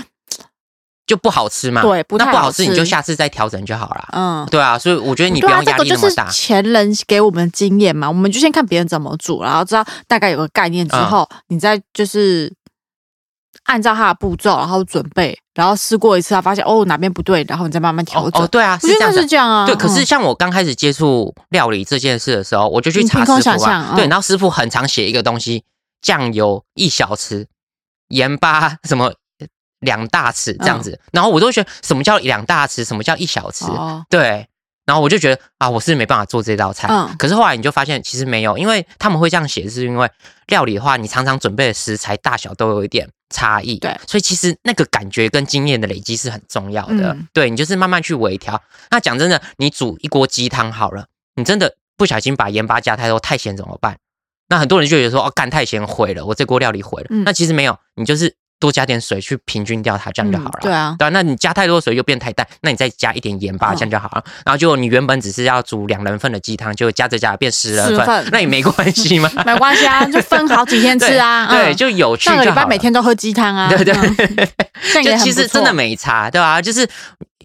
[1.10, 1.82] 就不好吃嘛。
[1.82, 4.08] 对不那不好吃，你就下次再调整就好了。
[4.12, 4.48] 嗯。
[4.52, 6.30] 对啊，所以我觉得你不对啊，用压力那么大。
[6.30, 12.54] 前人给我们的经验嘛，我们就先看别人怎么煮，然后知道大概有个概念之嗯后，你再就是
[13.64, 18.42] 按照他的步骤，然后准备，然后试过一次，他发现哦哪边不对，然后你再慢慢调整。
[18.42, 19.66] 哦哦，对啊，我觉得是这样是这样啊。
[19.66, 25.64] 对，可是嗯像我刚开始接触料理这件事的时候，我就去查师傅啊对，然后师傅很常写一个东西，
[26.02, 27.48] 酱油一小匙，
[28.10, 29.14] 盐巴什么
[29.80, 34.48] 两大匙这样子，然后我都觉得什么叫两大匙，什么叫一小匙，对。
[34.86, 36.88] 然后我就觉得啊，我是没办法做这道菜。
[36.90, 40.10] 嗯可是后来你就发现，其实没有，因为他们会这样写，是因为
[40.48, 43.78] 料理的话，你常常准备的食材大小都有一点差异。
[43.78, 47.14] 对所以其实那个感觉跟经验的累积是很重要的。
[47.14, 48.60] 嗯对你就是慢慢去微调。
[48.90, 53.96] 那讲真的，你煮一锅鸡汤好了，你真的不小心把盐巴加太多，太咸怎么办？
[54.48, 57.10] 那很多人就觉得说，哦，干太咸毁了，我这锅料理毁了。
[57.12, 60.60] 嗯那其实没有，你就是多加点水去平均掉它，这样就好了。
[60.60, 64.24] 嗯对啊，对啊，那你加太多水又变太淡，那你再加一点盐巴，嗯这样就好了。
[64.46, 69.30] 然后就你原本只是要煮两人份的鸡汤，就加着加着变十人份，份那也没关系嘛。
[69.46, 71.48] 没关系啊，就分好几天吃啊。
[71.50, 72.66] 对，嗯就有趣上个礼拜。
[72.66, 73.70] 每天都喝鸡汤啊。
[73.70, 74.16] 对对嗯
[74.94, 76.88] 这样也就其实真的没差，对吧、就是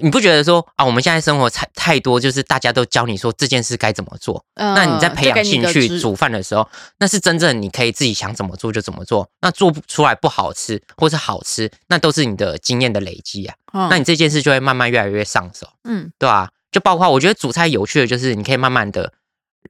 [0.00, 9.28] 你不觉得说啊，我们现在生活太太多，就是大家都教你说这件事该怎么做，嗯那你在培养兴趣煮饭的时候，那是真正你可以自己想怎么做就怎么做。
[9.40, 13.54] 那做不出来不好吃或是好吃，那都是你的经验的累积啊。
[13.72, 19.12] 嗯那你这件事就会慢慢越来越上手，嗯对啊、就包括我觉得煮菜有趣的就是你可以慢慢的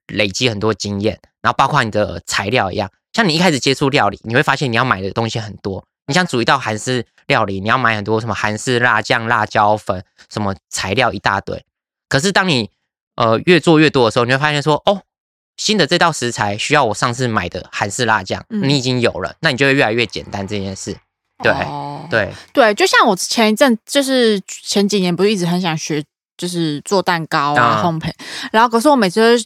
[0.09, 5.85] 累积很多经验，然后包括你的材料一样，像你一开始接触料理，你会发现你要买的东西很多。
[6.07, 11.65] 你想煮一道韩式料理，你要买很多什么韩式辣酱、辣椒粉，什么材料一大堆。
[12.09, 12.71] 可是当你
[13.17, 15.03] 呃越做越多的时候，你会发现说，哦，
[15.57, 20.97] 新的这道食材需要我上次买的韩式辣酱，嗯你已经有了，那你就会越来越简单这件事。
[21.43, 26.05] 对哦对，对，就像我前一阵，就是前几年不是一直很想学，
[26.37, 28.13] 就是做蛋糕啊、啊烘焙，
[28.53, 29.45] 然后可是我每次都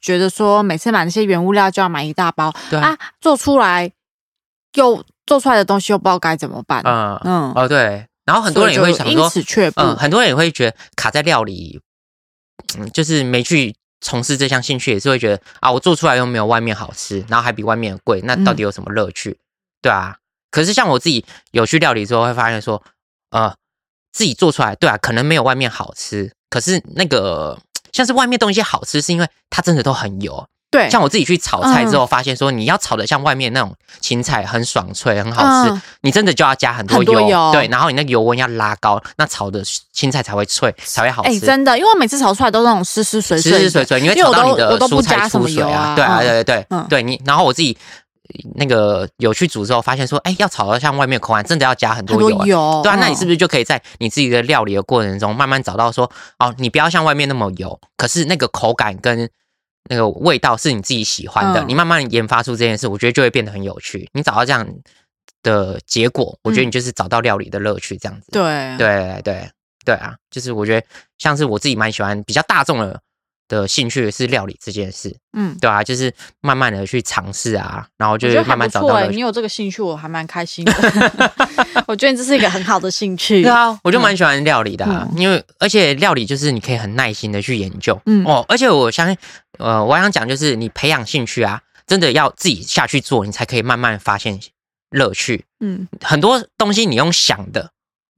[0.00, 3.92] 觉得说，每次买那些原物料就要买一大包啊，做出来
[4.74, 11.80] 又做出来的东西又不知道该怎么办，嗯嗯，哦对，然后很多人也会想说所以就因，此却步，嗯，很多人也会觉得卡在料理，
[12.78, 19.38] 嗯，就是没去从事这项兴趣，也是会觉得啊，我做出来又没有外面好吃，然后还比外面贵，那到底有什么乐趣？
[19.82, 20.16] 对啊。
[20.50, 22.82] 可是像我自己有去料理之后，会发现说，
[23.30, 23.54] 呃，
[24.12, 27.58] 自己做出来，对啊，可能没有外面好吃，可是那个
[27.92, 30.48] 像是外面东西好吃，是因为它真的都很油。
[30.70, 32.06] 对，像我自己去炒菜之后，嗯。
[32.08, 35.82] 发现说，你要炒的像外面那种青菜很爽脆、很好吃，嗯。
[36.02, 37.50] 你真的就要加很多油。
[37.52, 41.40] 对，然后你那个油温要拉高，那炒的青菜才会脆，才会好哎、吃。
[41.40, 45.68] 真的，因为我每次炒出来都是那种湿湿水水湿，湿水水，你会因为炒到你的蔬菜出水啊。
[45.68, 46.20] 油啊，对啊，嗯。
[46.20, 46.86] 对对对嗯。
[46.88, 47.76] 对，你然后我自己
[48.56, 52.38] 那个有去煮之后，发现说，哎，要炒到像外面口感，真的要加很很多油、啊。
[52.38, 53.30] 多油，对啊，那你是不是？
[53.30, 59.30] 是就可以在你自己的料理的过程中，慢慢找到说，哦，你不要像外面那么油，可是那个口感跟
[59.88, 64.08] 那个味道是你自己喜欢的，嗯你慢慢研发出这件事，我觉得就会变得很有趣。
[64.12, 64.66] 你找到这样
[65.42, 68.26] 的结果，我觉得你就是找到料理的乐趣，这样子。
[68.30, 69.48] 对对对
[69.84, 70.86] 对啊，就是我觉得
[71.18, 73.00] 像是我自己蛮喜欢比较大众的
[73.48, 79.06] 的兴趣是料理这件事，嗯，对啊，就是慢慢的去尝试啊，然后就是慢慢找到。
[79.06, 80.72] 你有这个兴趣，我还蛮开心的。
[81.88, 83.40] 我觉得这是一个很好的兴趣。
[83.42, 89.16] 对啊，我就蛮喜欢料理的、啊，嗯因为而且料理就是你可以很耐心的去研究，嗯哦，而且我相信，
[89.58, 94.38] 呃，我想讲就是你培养兴趣啊，真的要自己下去做，你才可以慢慢发现
[94.90, 95.46] 乐趣。
[95.60, 97.70] 嗯很多东西你用想的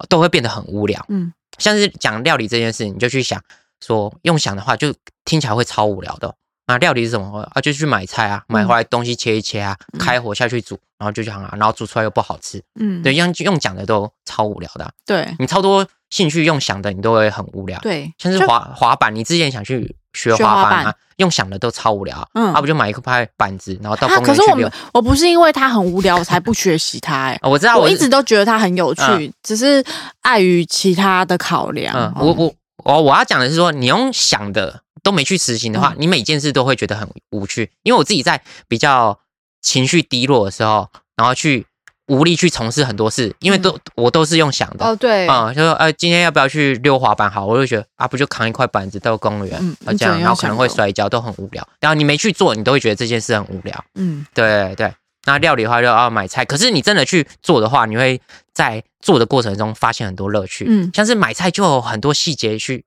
[0.08, 3.40] 都会变得很无聊，嗯像是讲料理这件事，你就去想
[3.84, 4.92] 说用想的话，就
[5.30, 6.34] 听起来会超无聊的哦、
[6.66, 7.40] 啊，料理是什么？
[7.54, 7.60] 啊？
[7.60, 9.98] 就去买菜啊，买回来东西切一切啊，嗯。
[10.00, 15.32] 开火下去煮，然后就这样啊，然后煮出来又不好吃，嗯，对，用用讲的都超无聊的啊、对。
[15.38, 22.52] 你超多兴趣用想的，你都会很无聊。，对，像是滑滑板，你之前想去学学滑板啊，用想的都超无聊啊，嗯。
[22.52, 24.68] 啊不就买一块板子，然后到啊，公园去溜。
[24.68, 29.32] 可是我不是因为它很无聊我才不学习它、哎，啊 我知道，是我一直都觉得它很有趣，嗯。
[29.44, 29.84] 只是
[30.22, 31.94] 碍于其他的考量。
[31.96, 32.26] 嗯，哦。
[32.26, 37.70] 我我我我要讲的是说，你用想的都没去实行的话，嗯你每件事都会觉得很无趣。
[37.82, 39.18] 因为我自己在比较
[39.60, 41.66] 情绪低落的时候，然后去
[42.06, 44.84] 无力去从事很多事，因为都、我都是用想的。
[44.84, 47.30] 哦，对，嗯，就说呃，今天要不要去溜滑板？
[47.30, 51.66] 好，我就觉得啊，不就扛一块板子到公园，嗯啊这样，然后可能会摔跤，都很无聊。
[51.78, 53.84] 然后你没去做，你都会觉得这件事很无聊。
[53.94, 54.92] 嗯对对。
[55.24, 58.20] 那料理的话就要买菜，可是你真的去做的话，你会
[58.54, 60.64] 在做的过程中发现很多乐趣。
[60.68, 60.90] 嗯。
[60.94, 62.84] 像是买菜就有很多细节去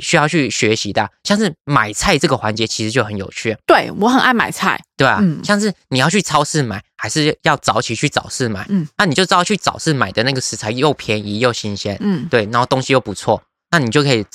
[0.00, 5.42] 需要去学习的啊，像是买菜这个环节其实就很有趣，对我很爱买菜，对吧、嗯。
[5.44, 8.86] 像是你要去超市买，还是要早起去早市买，嗯。
[8.98, 12.26] 那你就知道去早市买的那个食材又便宜又新鲜，嗯。
[12.28, 14.26] 对，然后东西又不错，那你就可以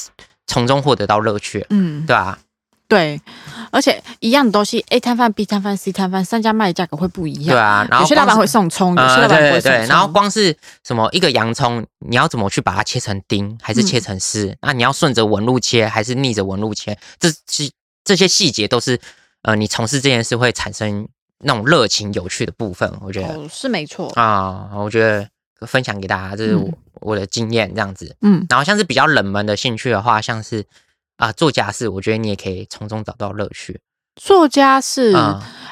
[0.47, 2.39] 从中获得到乐趣，嗯，对吧、
[2.89, 3.21] 对，
[3.71, 7.55] 而且一样的东西，A 摊贩、B 摊贩、C 摊贩三家卖的价格会不一样。
[7.55, 14.57] 对啊，然后有些老板会送葱，有些呃，老板不会送对对对，然后光是什么一个洋葱，你要怎么去把它切成丁，还是切成丝？
[14.63, 16.97] 那你要顺着纹路切，还是逆着纹路切？
[17.19, 17.71] 这这
[18.03, 18.99] 这些细节都是
[19.43, 21.07] 呃，你从事这件事会产生
[21.43, 22.91] 那种热情、有趣的部分。
[23.01, 24.09] 我觉得哦，是没错。
[24.15, 25.29] 啊、我觉得
[25.67, 28.13] 分享给大家，这是我、嗯我的经验这样子。
[28.23, 30.65] 嗯，然后像是比较冷门的兴趣的话，像是
[31.19, 33.79] 啊、做家事，我觉得你也可以从中找到乐趣
[34.15, 35.11] 做家事，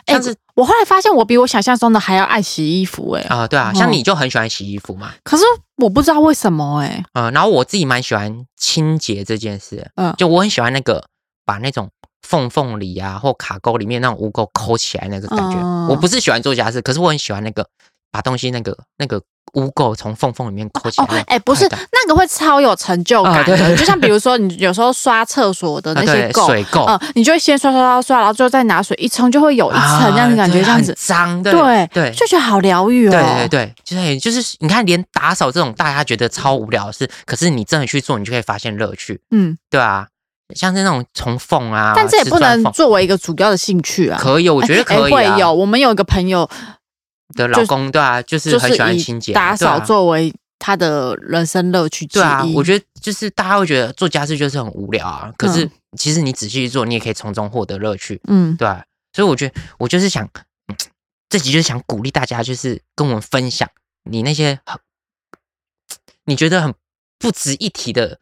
[0.05, 5.43] 像是我后来发现我比我想象中的还要爱洗衣服、哎、啊、对啊，哦像你就很喜欢洗衣服嘛，可是
[5.77, 11.05] 我不知道为什么、哎，嗯，然后我自己蛮喜欢清洁这件事，嗯就我很喜欢那个
[11.45, 11.89] 把那种
[12.21, 15.57] 缝缝里啊或卡沟里面那种污垢抠起来那个感觉。
[15.57, 17.65] 嗯我不是喜欢做家事，可是我很喜欢那个
[18.12, 19.21] 把东西那个那个
[19.58, 26.46] 污垢从缝缝里面抠起哦来。，哎、不是，那个会超有成就感的，就像比如说你有时候刷厕所的那些垢。
[26.46, 32.12] 水垢嗯，你就会先刷刷刷刷，然后最后再拿水一冲，就会有一层这样子感觉，这样子很，脏，对对对。
[32.12, 33.12] 就觉得好疗愈哦。
[33.12, 40.08] 对对对，就是就是，你看，连打扫这种大家觉得超无聊的事，可是你真的去做，你就可以发现乐趣，嗯，对啊，
[40.56, 44.17] 像是那种从缝啊，但这也不能作为一个主要的兴趣啊。
[44.22, 46.48] 可以，我觉得哎可以、啊会有，我们有一个朋友
[47.38, 52.21] 的老公，对啊，就是很喜欢清洁啊，打扫作为他的人生乐趣之一。
[52.21, 60.26] 对啊，我觉得就是大家会觉得做家事就是很无聊啊，可是其实你仔细去做，你也可以从中获得乐趣，嗯对啊，所以我觉得我就是想，
[60.67, 60.76] 嗯
[61.30, 63.69] 这集就是想鼓励大家，就是跟我们分享
[64.04, 64.80] 你那些很
[66.26, 66.73] 你觉得很
[67.19, 68.19] 不值一提的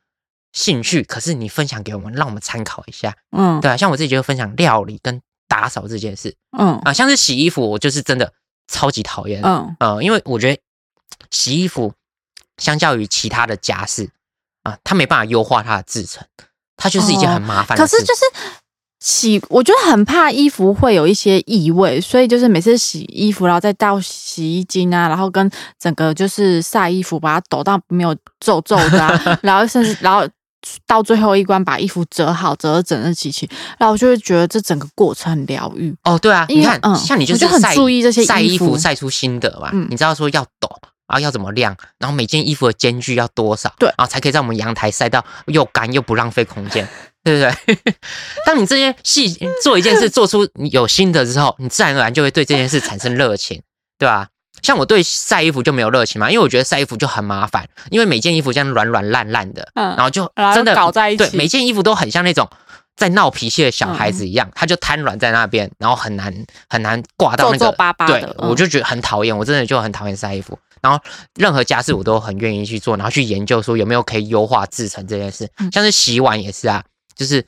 [0.53, 8.33] 兴趣，可是你分享给我们，让我们参考一下，嗯对啊，像我自己就分享料理跟打扫这件事嗯啊，像是洗衣服，我就是真的
[8.67, 10.61] 超级讨厌，嗯呃，因为我觉得
[11.31, 11.93] 洗衣服
[12.57, 14.09] 相较于其他的家事
[14.63, 16.25] 啊，它没办法优化它的制成，
[16.77, 17.95] 它就是一件很麻烦的事。
[17.95, 18.21] 可是就是
[18.99, 25.49] 洗，我觉得很怕衣服会有一些异味，所以就是每次洗衣服，然后再倒洗衣精啊，然后跟
[25.79, 30.27] 整个就是晒衣服，把它抖到没有皱皱的、啊， 然后甚至然后。
[30.87, 35.95] 到最后一关把衣服折好，折得整整齐齐，然后我就会觉得这整个过程很疗愈。
[36.03, 40.69] 哦，对啊，你看，嗯像你就我就很是晒注意这些晒衣衣服服晒出心得嘛，嗯你知道说要抖。
[41.07, 46.87] 然后要怎么晾，然后每件衣服的间距要多少，对然后才可以在我们阳台晒到又干又不浪费空间，
[47.23, 47.93] 对不对？
[48.43, 53.61] 当你这些细做一件事做出有心得之后，你自然而然就会对这件事产生热情，
[53.99, 54.29] 对吧？
[54.61, 62.49] 像我对晒衣服就没有热情嘛，因为我觉得晒衣服就很麻烦，因为每件衣服这样软软烂烂的，嗯然后就真的搞在一起对，每件衣服都很像那种
[62.95, 66.33] 在闹脾气的小孩子一样，他就瘫软在那边，然后很难
[66.69, 70.57] 很难挂到那个皱皱巴巴对的，嗯我就觉得很讨厌，我真的就很讨厌晒衣服。
[70.81, 70.99] 然后
[71.33, 75.49] 任何家事我都很愿意去做，然后去研究说有没有可以优化制成这件事。
[75.57, 76.83] 嗯像是洗碗也是啊，
[77.15, 77.43] 就是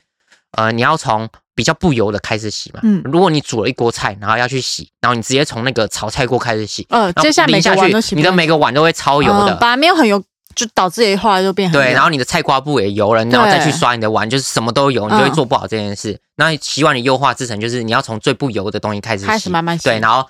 [0.52, 2.78] 呃你要从比较不油的开始洗嘛。
[2.84, 3.02] 嗯。
[3.04, 9.52] 如果你煮了一锅菜，然后要去洗，然后你直接从那个炒菜锅开始洗，呃，然后接下来每淋下去个碗都洗，你的每个碗都会超油的。
[9.54, 10.22] 嗯本来没有很油，
[10.54, 16.16] 就导致也后来就变很对，然后你的菜瓜布也油了，然后再去刷你的碗，就是什么都油，你就会嗯做不好这件事。
[16.36, 19.84] 那洗碗的优化制成就是你要从最不油的东西开始洗，开始慢慢洗。
[19.84, 20.28] 对，然后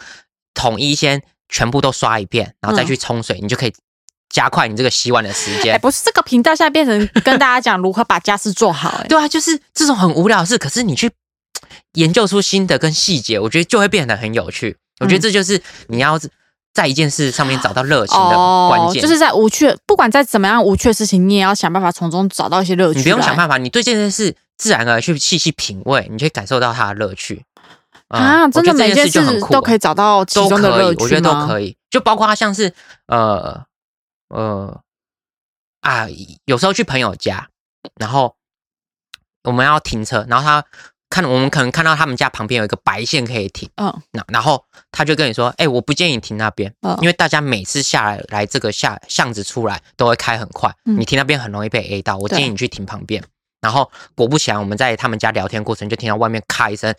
[0.54, 2.86] 统一先全部都刷一遍，然后再嗯。
[2.86, 3.72] 去冲水，你就可以
[4.30, 5.72] 加快你这个洗碗的时间。
[5.74, 5.80] 哎，间。
[5.80, 11.10] 不是这个频道现在变成跟大家讲如何把家事做好，哎， 对啊，就是这种很无聊的事，可是你去
[11.94, 14.76] 研究出新的跟细节，我觉得就会变得很有趣。
[15.00, 16.18] 我觉得嗯这就是你要
[16.74, 18.36] 在一件事上面找到热情的
[18.68, 22.98] 关键，哦就是在无趣，不管在怎么样无趣的事情，你也要想办法从中找到一些乐趣。
[22.98, 27.44] 你不用想办法，你对这件事自然而然去细细品味，你就会感受到它的乐趣。
[28.08, 31.46] 嗯啊，真的每件事都可以找到其都中的乐趣，可以我觉得都。
[31.46, 31.76] 可以。
[31.90, 32.72] 就包括像是
[33.06, 33.64] 呃
[34.28, 34.80] 呃
[35.80, 36.06] 啊，
[36.44, 37.48] 有时候去朋友家，
[37.96, 38.36] 然后
[39.44, 40.64] 我们要停车，然后他
[41.10, 53.22] 看我们可能看到他们家旁边有一个白线可以停，嗯，那然后他就跟你说，哎、我不建议你停那边，嗯因为大家每次下来来这个下巷子出来都会开很快，嗯你停那边很容易被 A 到，我建议你去停旁边。
[53.60, 56.94] 然后果不其然，我们在他们家聊天过程就听到外面咔一声，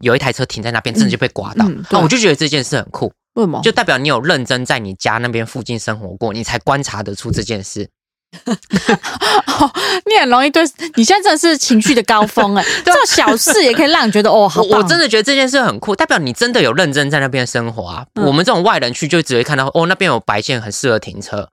[0.00, 1.66] 有一台车停在那边，真的就被刮到。
[1.90, 3.60] 那我就觉得这件事很酷，为什么？
[3.62, 7.88] 就代表你有认真在你家那边附近生活过，你才观察得出这件事。
[10.06, 10.62] 你很容易对，
[10.94, 18.06] 你现在真的是情绪的高峰哎、 这种小事也可以让你觉得哦， 好棒我我真的觉得这件事很酷，代表你真的有认真在那边生活啊。
[18.14, 21.48] 嗯我们这种外人去就只会看到哦，那边有白线，很适合停车。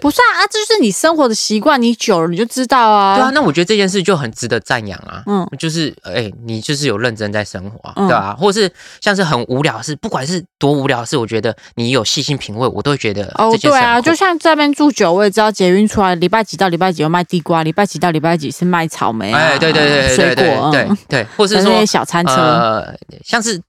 [0.00, 3.16] 不是啊啊，这就是你生活的习惯，你久了你就知道啊。
[3.16, 5.22] 对啊，那我觉得这件事就很值得赞扬啊。
[5.26, 23.60] 嗯就是哎、你就是有认真在生活、啊，嗯对啊、或是像是很无聊的事，不管是多无聊的事，我觉得你有细心品味，我都会觉得哦对啊，就像这边住久，我也知道捷运出来，礼拜几到礼拜几有卖地瓜，礼拜几到礼拜几是卖草莓啊，哎，对对对对水对果，对嗯对对，或是那说些小餐车，呃，像是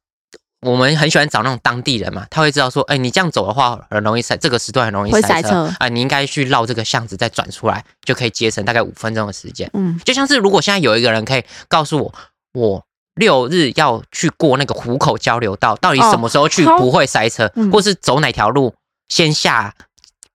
[0.63, 5.71] 我们很喜欢找那种当地人嘛，他会知道说，哎，你这样走的话很容易塞，这个时段很容易塞车。
[5.79, 9.69] 啊，你应该去绕这个巷子再转出来，就可以节省大概五分钟的时间。
[9.73, 12.13] 嗯，就像是如果现在有一个人可以告诉我，
[12.53, 17.71] 我六日要去过那个湖口交流道，到底什么时候去不会塞车，嗯。
[17.71, 18.73] 或是走哪条路
[19.09, 19.73] 先下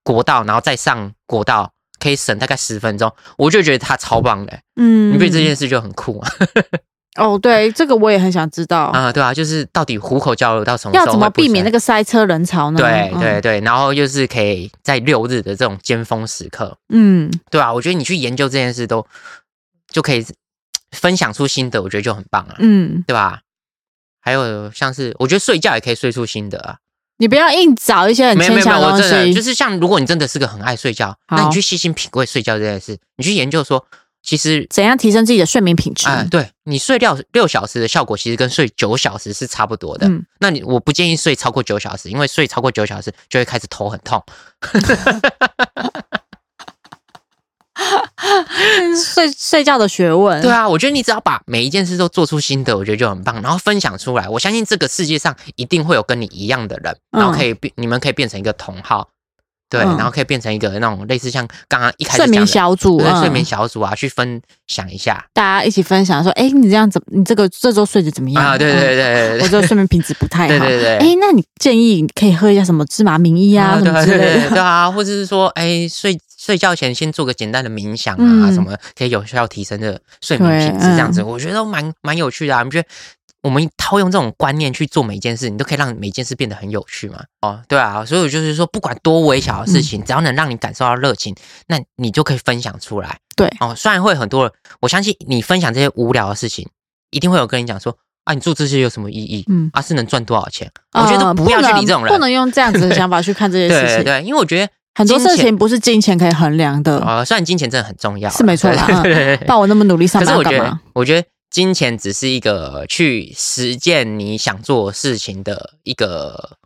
[0.03, 6.31] 国道，然后再上国道，可以省大概十分钟，我就觉得他超棒的、嗯，你不觉得这件事就很酷啊？
[7.19, 12.79] 哦，对，这个我也很想知道，啊，对啊，就是到底虎口交流到什么时候要怎么避免那个塞车人潮呢？
[12.79, 13.21] 对嗯。
[13.21, 19.07] 对对，然后就是可以在六日的这种尖峰时刻，嗯，对啊，我觉得你去研究这件事都
[19.91, 20.25] 就可以
[20.93, 23.41] 分享出心得，我觉得就很棒啊，嗯，对吧？
[24.21, 26.77] 还有像是我觉得睡觉也可以睡出心得啊，
[27.17, 33.87] 你不要硬找一些很牵强的东西，就是像如果你真的是个很爱睡觉，那你去细心品味睡觉这件事，你去研究说，
[34.23, 36.07] 其实怎样提升自己的睡眠品质。
[36.09, 40.07] 啊、对你睡六六小时的效果，其实跟睡九小时是差不多的。
[40.09, 44.23] 嗯那你我不建议睡超过九小时，因为睡超过九小时就会开始头很痛。
[49.15, 54.29] 睡睡觉的学问，对啊，我觉得你只要把每一件事都做出心得，我觉得就很棒，然后分享出来。
[54.29, 59.09] 我相信这个世界上一定会有跟你一样的人，嗯然后可以变，你们可以变成一个同好。
[59.71, 68.43] 对，嗯然后可以变成一个那种类似像刚刚一开始睡眠讲的小组，嗯对睡眠小组啊，去分享一下大家一起分享说，哎，你这样怎么，你这个这周睡得怎么样？
[68.45, 70.49] 啊，对对对对嗯，对我这个睡眠品质不太好。
[70.49, 74.49] 对对对哎，那你建议你可以喝一下什么芝麻名医啊，什对啊么之类的。
[74.51, 82.63] 对啊，或者是说，哎，睡睡觉前先做个简单的冥想啊，嗯什么可以有效提升的睡眠品质，对这样子，嗯我觉得都蛮蛮有趣的啊。
[82.63, 82.89] 你觉得
[83.49, 87.25] 我们套用这种观念去做每一件事，你都可以让每件事变得很有趣嘛？
[87.41, 91.35] 哦，对啊，所以我就是说，不管多微小的事嗯情，只要能让你感受到热情，
[91.67, 93.19] 那你就可以分享出来。
[93.35, 96.69] 对哦，虽然会很多人，我相信你分享这些无聊的事情，
[97.11, 97.97] 一定会有跟你讲说。
[98.25, 99.43] 啊，你做这些有什么意义？
[99.49, 100.71] 嗯啊，是能赚多少钱？
[100.93, 103.97] 我觉得呃不要去能理这种人，不能用这样子的想法去看这些事情。
[104.05, 116.57] 对对对，因为我觉得很多事情不是金钱可以衡量的，呃，虽然金钱真的很重要啊，是没错啦嗯对对对不然我那么努力上可是我觉得班干嘛？，我觉得金钱只是一个去实践你想做事情的一个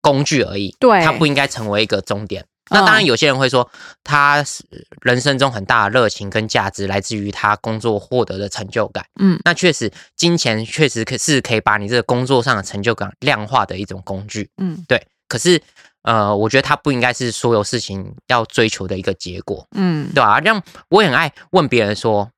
[0.00, 2.44] 工具而已，对它不应该成为一个终点。
[2.70, 3.70] 那当然，嗯有些人会说，
[4.04, 4.62] 他是
[5.00, 9.06] 人生中很大的热情跟价值来自于他工作获得的成就感。
[9.18, 14.50] 嗯，那确实，金钱确实可是可以把你这个工作上的成就感量化的一种工具。
[14.58, 15.58] 嗯对，可是
[16.02, 19.66] 呃，我觉得它不应该是所有事情要追求的一个结果。
[19.74, 22.30] 嗯对啊，让我也很爱问别人说，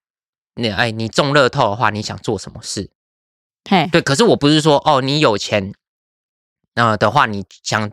[0.61, 2.91] 你哎，你中乐透的话，你想做什么事？
[3.69, 5.73] 嘿，对，可是我不是说哦，你有钱，
[6.75, 7.91] 呃的话，你想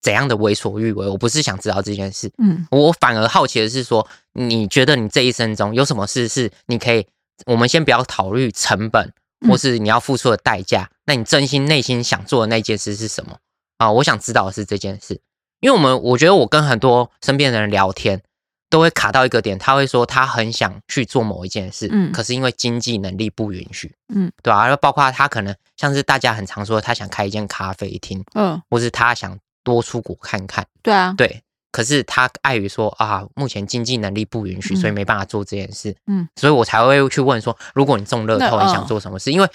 [0.00, 1.08] 怎样的为所欲为？
[1.08, 7.06] 我不是想知道这件事，嗯我反而好奇的是说，你觉得你这一生中有什么事是你可以？
[7.46, 13.38] 我们先不要考虑成本，嗯或是你要付出的代价，那你真心内心想做的那件事是什么
[13.78, 13.90] 啊？
[13.90, 15.20] 我想知道的是这件事，
[15.60, 18.22] 因为我们我觉得我跟很多身边的人聊天，
[18.70, 24.76] 都会卡到一个点，他会说他很想去做某一件事，嗯可是因为经济能力不允许，嗯，对吧、啊？
[24.76, 31.42] 包括他可能像是大家很常说，他想开一间咖啡厅，嗯，或是他想多出国看看，对啊，对。
[31.70, 35.96] 可是他碍于说啊，目前经济能力不允许，嗯所以没办法做这件事。
[36.06, 39.32] 嗯，所以我才会去问说，如果你中乐透，你想嗯做什么事？
[39.32, 39.48] 因为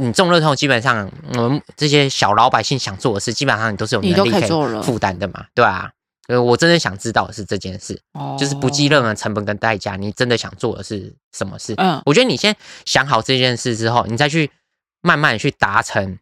[0.00, 4.48] 你中乐透，基本上我们这些小老百姓想做的事，基本上你都是有能力可以
[4.82, 5.90] 负担的嘛，对啊。
[6.28, 8.00] 呃，我真的想知道的是这件事，
[8.38, 11.74] 就是不计任何成本跟代价，你真的想做的是什么事？
[11.78, 12.54] 嗯我觉得你先
[12.84, 14.50] 想好这件事之后，你再去
[15.00, 16.18] 慢慢去达成，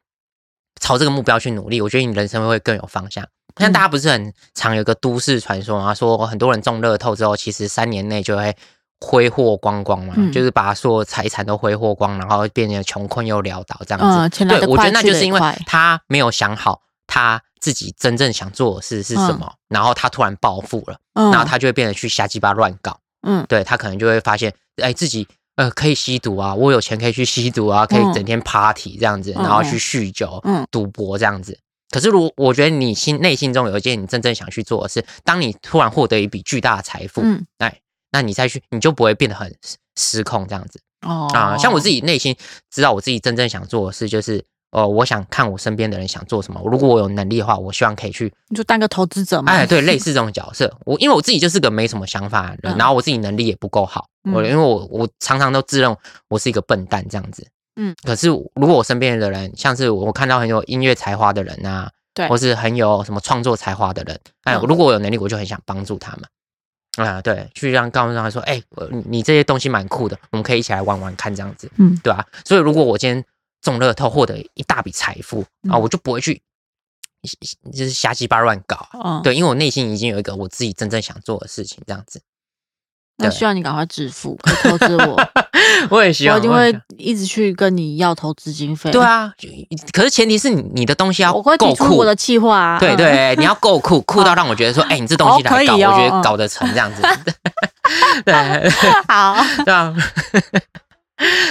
[0.81, 3.27] 朝这个目标去努力，我觉得你人生会更有方向。
[3.59, 8.55] 像嗯大家不是很常有个都市传说嘛，说很多人中乐透之后，其实三年内就会
[9.01, 14.45] 挥霍光光嘛，嗯就是把所有财产都挥霍光，然后变成穷困又潦倒这样子。
[14.45, 22.97] 嗯，对，我觉得那就是因为他没有想好他自己真正想做的事是什么，然后他突然暴富了，嗯，然后他就会变得去瞎鸡巴乱搞。
[23.27, 23.45] 嗯。
[23.49, 28.13] 对他可能就会发现，哎，自己呃可以吸毒啊，我有钱可以去吸毒啊，可以嗯。
[28.13, 30.65] 整天 party 这样子，嗯然后去酗酒、嗯。
[30.71, 31.59] 赌博这样子。
[31.91, 37.45] 可是，如我觉得你心内心中有一件你真正想去做的事，当你突然获得一笔巨大的财富，嗯。
[37.59, 37.81] 哎，
[38.13, 40.81] 那你再去，你就不会变得很失失控这样子。
[41.05, 41.29] 哦。
[41.35, 41.57] 啊。
[41.59, 42.37] 像我自己内心
[42.71, 44.45] 知道我自己真正想做的事，就是
[44.77, 46.61] 呃，我想看我身边的人想做什么。
[46.67, 55.97] 如果我有能力的话，我希望可以去你就当个投资者嘛，哎，对， 类似这种角色，我因为我自己就是个没什么想法的人，嗯然后我自己能力也不够好，我嗯因为我我常常都自认
[56.29, 57.47] 我是一个笨蛋这样子，
[57.77, 66.25] 嗯，可是如果我身边的人，像是我看到很有音乐才华的人啊，对或是很有什么创作才华的人，哎，嗯如果我有能力，我就很想帮助他们。
[66.99, 73.23] 啊，对，去让告诉他说，哎、我你你这些东西蛮酷的，我们可以一起来玩玩看，这样子，嗯对吧、所以如果我今天
[73.67, 76.41] 中乐透获得一大笔财富啊，嗯我就不会去
[77.73, 78.87] 就是瞎鸡巴乱搞
[79.25, 82.21] 对，因为我内心已经有一个我自己真正想做的事情，这样子。
[83.19, 85.19] 那对希望你赶快致富，投资我，
[85.91, 88.91] 我也希望，我一定会一直去跟你要投资经费。
[88.93, 89.33] 对，啊，
[89.93, 92.79] 可是前提是你你的东西要我会够酷我，的计划啊。
[92.79, 97.03] 嗯，对对，你要够酷，酷到让我觉得说，哎，你这东西来搞，哦哦我觉得嗯搞得成这样子。
[98.25, 98.71] 对
[99.09, 99.95] 好， 对啊，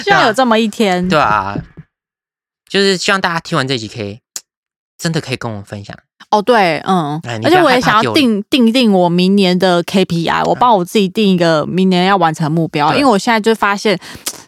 [0.04, 1.10] 希望有这么一天。
[1.10, 1.58] 对啊，
[2.70, 4.20] 就是希望大家听完这集可以
[4.98, 5.96] 真的可以跟我们分享。
[6.32, 13.98] 哦，对，嗯而且我也想要定定定我明年的 KPI，我帮我自己定一个明年要完成目标，因为我现在就发现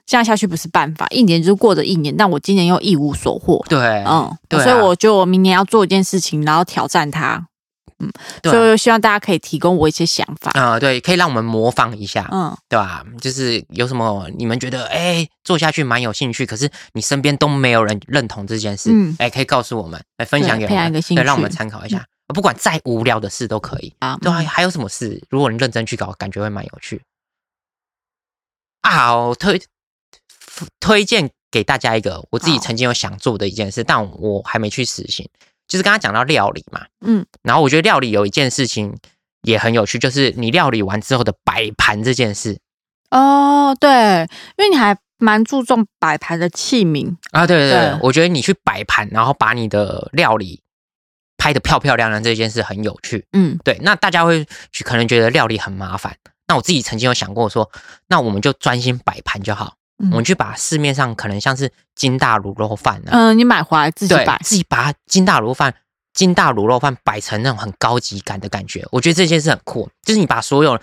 [0.06, 3.64] 这样下去不是办法，一年就过着一年，但我今年又一无所获。
[3.70, 7.46] 对，嗯，对啊所以我觉得我明年要做一件事情，然后挑战它。
[8.42, 10.52] 对啊所以我希望大家可以提供我一些想法。
[10.52, 13.04] 啊、对，可以让我们模仿一下，嗯，对吧？
[13.20, 22.06] 就是有什么你们觉得哎做下去蛮有兴趣，可是你身边都没有人认同这件事，嗯哎，可以告诉我们，来分享给对我们，培养一个兴对，让我们趣参考一下。
[22.34, 25.24] 不管再无聊的事都可以，啊，对啊，还有什么事？
[25.30, 27.02] 如果你认真去搞，感觉会蛮有趣。
[28.82, 29.62] 啊，我推
[30.80, 35.28] 推荐给大家一个我自己好曾经有想做的一件事，但我还没去实行。
[35.68, 38.98] 就是刚刚讲到料理嘛，嗯，然后我觉得料理有一件事情
[39.42, 42.60] 也很有趣，就是你料理完之后的摆盘这件事
[43.12, 43.90] 哦，对，
[44.58, 47.16] 因为你还蛮注重摆盘的器皿。
[47.32, 50.62] 啊，对对对，对我觉得你去摆盘，然后把你的料理
[51.38, 53.26] 拍的漂漂亮亮这件事很有趣。
[53.34, 57.70] 嗯对，那大家会去可能觉得料理很麻烦，那我自己曾经有想过说，
[58.08, 65.74] 那我们就专心摆盘就好，嗯我们去把市面上可能像是金大卤肉饭啊，嗯，你买回来自己对摆，自己把金大卤肉饭。
[66.18, 69.88] 金大卤肉饭摆成那种很高级感的感觉，我觉得这件事很酷。
[70.04, 70.80] 就是你把所有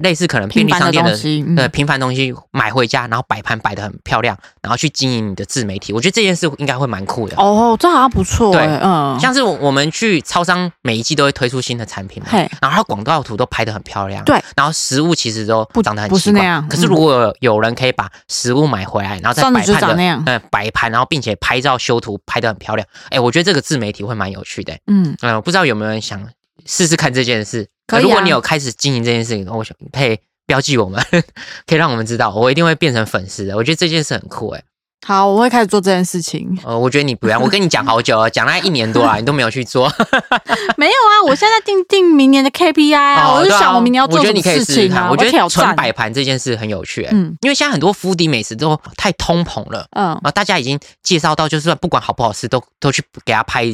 [0.00, 1.44] 类似可能便利商店的东西。
[1.46, 7.36] 嗯对平凡东西买回家，然后摆盘摆的很漂亮，然后去经营你的自媒体，我觉得这件事应该会蛮酷的。
[7.36, 24.76] 哦，这好像不错对哎，嗯，像是我我们去超商，每一季都会推出新的产品嘛，嘿，然后它广告图都拍的很漂亮，对，然后食物其实都不长得很不是奇怪那样可是如果有有人可以把食物买回来，然后再摆盘的样呃摆盘，然后并且拍照修图拍的很漂亮，哎，我觉得这个自媒体会蛮有趣的。
[24.86, 26.26] 嗯，嗯、不知道有没有人想
[26.66, 27.68] 试试看这件事？
[27.86, 31.02] 可以啊如果你有开始经营这件事情，我想可以标记我们，
[31.66, 33.56] 可以让我们知道，我一定会变成粉丝的。
[33.56, 34.62] 我觉得这件事很酷哎。
[35.06, 36.58] 好，我会开始做这件事情。
[36.62, 39.90] 呃，我觉得你不要，我跟你讲好久了， 讲了一年多了，你都没有去做。
[40.76, 45.08] 没有啊，我现在定定明年的 KPI 啊，我就想我明年要做什么我觉得你可以事情啊，试试看。
[45.08, 45.24] 我觉。
[45.24, 53.64] 得纯摆盘这件事很有趣、欸，嗯因为现在很多福迪美食都太通膨了嗯啊，大家已经介绍到，就是不管好不好吃，都都去给他拍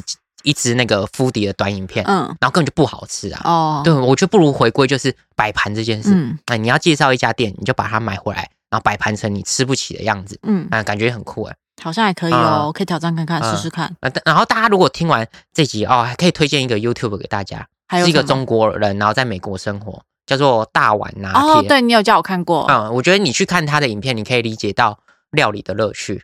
[0.47, 3.41] 一一支那个福迪的短影片，嗯然后根本就不好吃啊。
[3.45, 6.11] 哦，对，我觉得不如回归就是摆盘这件事。
[6.15, 11.57] 嗯啊，你要介绍一家店，你就把它买回来，然后摆盘成你吃不起的样子，嗯，啊，感觉很酷哎。
[11.83, 13.85] 好像还可以哦，可以挑战看看，嗯试试看。
[14.01, 21.41] 啊，但然后大家如果听完这集哦，还可以推荐一个 YouTube 给大家，是一个中国人，然后在美国生活，叫做大碗拿铁。
[21.43, 24.99] 哦，对你有叫我看过，嗯，我觉得你去看他的影片，你可以理解到
[25.33, 26.23] 料理的乐趣。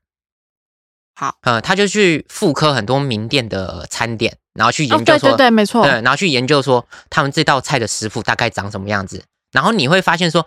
[1.15, 10.47] 好，呃，他就去复刻很多名店的餐点，然后去哦，研究说，对对对，没错，对然后去研究说他们这道菜的食谱大概长什么样子，然后你会发现说，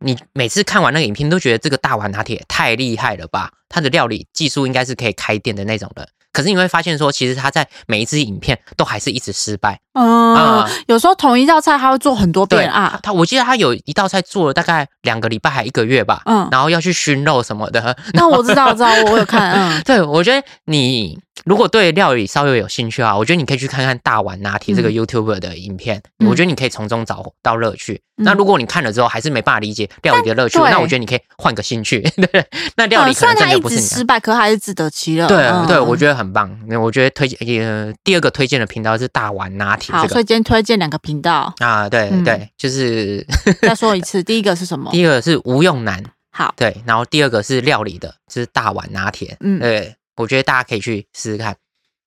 [0.00, 6.08] 你每次看完那个影片，都觉得这个大碗拿铁太厉害了吧，他的料理技术应该是可以开店的那种的。
[6.32, 9.80] 可是你会发现说，其实他在每一支影片都还是一直失败。
[9.98, 17.96] 嗯啊，有时候同一道菜他会做很多遍啊，他我记得他有一道菜做了大概两个礼拜还一个月吧，嗯，然后要去熏肉什么的。
[18.14, 27.94] 那我知道，我知道，我我有看，嗯 对，我觉得你如果对料理稍微有兴趣啊，我觉得你可以去看看大碗拿铁这个嗯 YouTuber 的影片，嗯我觉得你可以从中找到乐趣。
[27.94, 32.00] 嗯那如果你看了之后还是没办法理解料理的乐趣，那我觉得你可以换个兴趣，
[32.32, 32.44] 对，
[32.76, 33.80] 那料理可能真的不是。
[33.80, 35.28] 失败，可还是自得其乐。
[35.28, 36.50] 对嗯对，我觉得很棒。
[36.66, 43.26] 那我觉得推荐呃第二个推荐的频道是大碗拿铁好，这个所以今天推荐两个频道，啊，对嗯对，就是
[43.62, 44.90] 再说一次，第一个是什么？
[44.90, 49.36] 第一个是吴用男，好，对，然后第二个是料理的，就是大碗拿铁。
[49.40, 51.56] 嗯对，我觉得大家可以去试试看。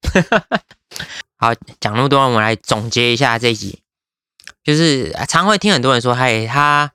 [1.37, 3.79] 好，讲那么多，我们来总结一下这一集。
[4.63, 6.91] 就是啊常会听很多人说，嗨，他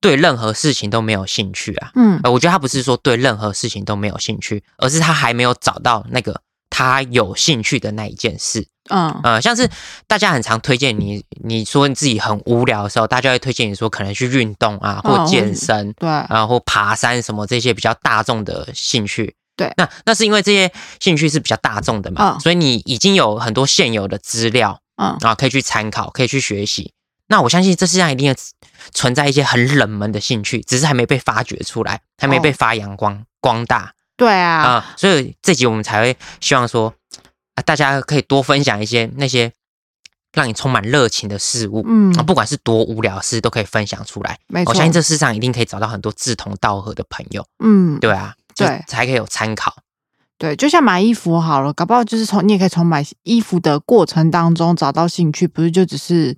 [0.00, 1.92] 对任何事情都没有兴趣啊。
[1.94, 8.66] 嗯呃，我觉得他不是说对任何事情都没有兴趣，而是他还没有找到那个他有兴趣的那一件事。
[8.88, 9.68] 嗯呃，像是
[10.06, 15.92] 大家很常推荐你，你说你自己很无聊的时候，大家会推荐你说可能去运动啊，或哦健身。
[15.94, 19.34] 对，然后爬山什么这些比较大众的兴趣。
[19.56, 20.70] 对那那是因为这些
[21.00, 26.92] 兴趣是比较大众的嘛，嗯所以你已经有很多现有的资料嗯啊，可以去参考，可以去学习。
[27.26, 28.34] 那我相信这世上一定
[28.94, 36.94] 存在一些很冷门的兴趣，只是还没被发掘出来，还没被哦发扬光光大对啊、啊，所以这集我们才会希望说
[37.58, 39.52] 啊，大家可以多分享一些那些
[40.32, 41.84] 让你充满热情的事物。
[41.86, 44.38] 嗯啊，不管是多无聊的事，都可以分享出来。
[44.46, 47.44] 没错我相信这世上一定可以找到很多志同道合的朋友。
[47.58, 49.74] 嗯，对啊，对才可以有参考。
[50.36, 56.36] 对，就像买衣服好了，搞不好就是从你也可以从买衣服的过程当中找到兴趣，不是就只是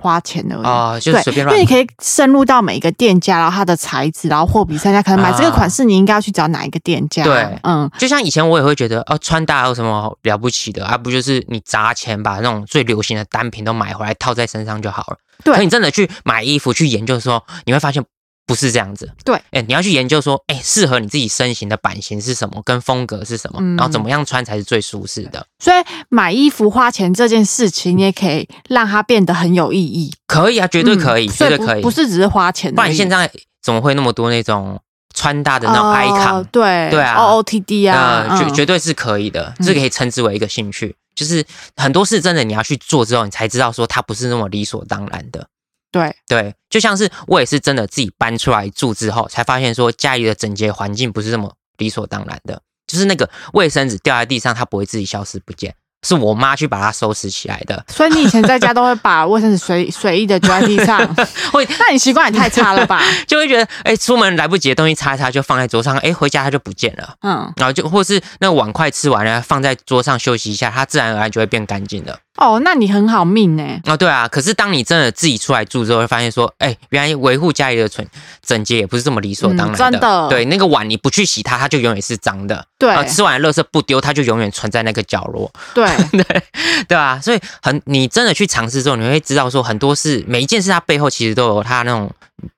[0.00, 0.64] 花钱而已。
[0.64, 7.22] 哦，就对，随便乱因为你可以深入到每一个店家，然后它的材质，然后货比三家，可能买这个啊款式，你应该要去找哪一个店家。
[7.24, 10.96] 对嗯，就像以前我也会觉得，哦，穿搭有什么了不起的啊？
[10.96, 15.16] 不就是你砸钱把那种最流行的单品都买回来套在身上就好了？
[15.44, 18.02] 对可你真的去买衣服去研究的时候，你会发现
[18.50, 19.08] 不是这样子。
[19.24, 25.46] 对，哎，你要去研究说，哎，适合你自己身形的版型是什么，跟风格是什么，嗯然后怎么样穿才是最舒适的。
[25.60, 25.76] 所以
[26.08, 31.80] 买衣服花钱这件事情，你也可以让它变得很有意义，可以啊，绝对可以，嗯绝对可以。
[31.80, 32.74] 所不不是只是花钱。
[32.74, 33.30] 不然现在
[33.62, 34.80] 怎么会那么多那种
[35.14, 40.96] 穿搭的那种哦 icon？、对对啊，O O T D 啊，呃，绝嗯绝对是可以的，嗯这可以称之为一个兴趣。
[41.14, 41.44] 就是
[41.76, 45.46] 很多事真的你要去做之后，你才知道说它不是那么理所当然的。
[45.92, 52.62] 对，对，就像是我也是真的自己搬出来住之后，才发现说家里的整洁环境不是这么理所当然的。
[52.86, 55.74] 就是那个卫生纸掉在地上，它不会自己消失不见，
[56.06, 57.84] 是我妈去把它收拾起来的。
[57.88, 60.98] 所以你以前在家都会把卫生纸随 随意的丢在地上，
[61.52, 63.02] 会那你习惯也太差了吧？
[63.26, 67.14] 就会觉得，哎、出门来不及的东西擦一擦就放在桌上，哎、回家它就不见了。
[67.22, 72.18] 嗯，然后就或是那个碗筷吃完了，放在桌上休息一下，它自然而然就会变干净了。
[72.36, 73.62] 哦，那你很好命呢。
[73.84, 78.04] 哦，对啊，可是当你真的自己出来住之后，会发现说，哎，原来维护家里的整
[78.46, 79.74] 整洁也不是这么理所当然的。
[79.74, 82.64] 嗯真的对，那个碗你不去洗它，它就永远是脏的。
[82.78, 85.50] 对啊，吃完的垃圾不丢，它就永远存在那个角落。
[85.74, 86.42] 对， 对，
[86.88, 92.12] 对啊，所以很，你真的去尝试之后，你会知道说，很多事，每一件事它背后其实都有它那种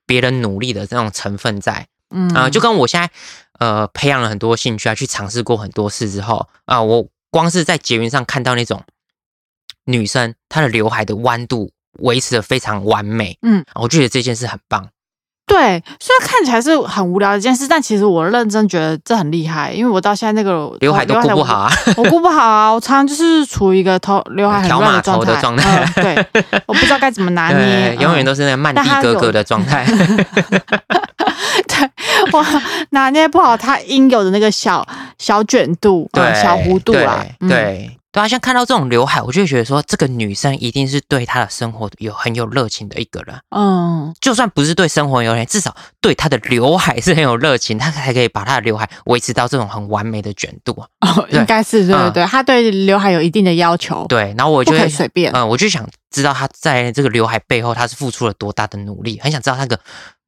[0.05, 1.87] 别人努力的那种成分在。
[2.15, 3.09] 嗯啊、就跟我现在
[3.59, 8.83] 呃培养了很多兴趣啊，去尝试过很多事之后啊、我光是在捷运上看到那种
[9.85, 14.89] 女生，她的刘海的弯度维持的非常完美，嗯，我觉得这件事很棒。
[15.45, 29.85] 对，虽然看起来是很无聊的一件事，但其实我认真觉得这很厉害，因为我到现在那个刘海都顾不好啊，我顾不好啊，我常常就是处于一个头刘海很乱的状态，头的状态嗯对，我不知道该怎么拿捏对，，永远嗯都是那个曼蒂哥哥的状态。
[31.67, 31.89] 对，
[32.31, 32.45] 我
[32.91, 34.85] 拿捏不好他应有的那个小
[35.19, 37.23] 小卷度，对，呃小弧度啦。
[37.39, 43.35] 对对对啊，像看到这种刘海，我就会觉得说，这个女生一定是对她的生活有很有热情的一个人。
[43.49, 50.87] 嗯，就算不是对生活有热情，至少对她的刘海是很有热情，她才可以把她的刘海维持到这种很完美的卷度啊。
[51.01, 55.31] 哦，应该是对对嗯对，她对刘海有一定的要求，对，然后我不就会随便。
[55.33, 55.83] 嗯，我就想
[56.13, 59.77] 知道他在这个刘海背后，他是付出了多大的努力，很想知道那个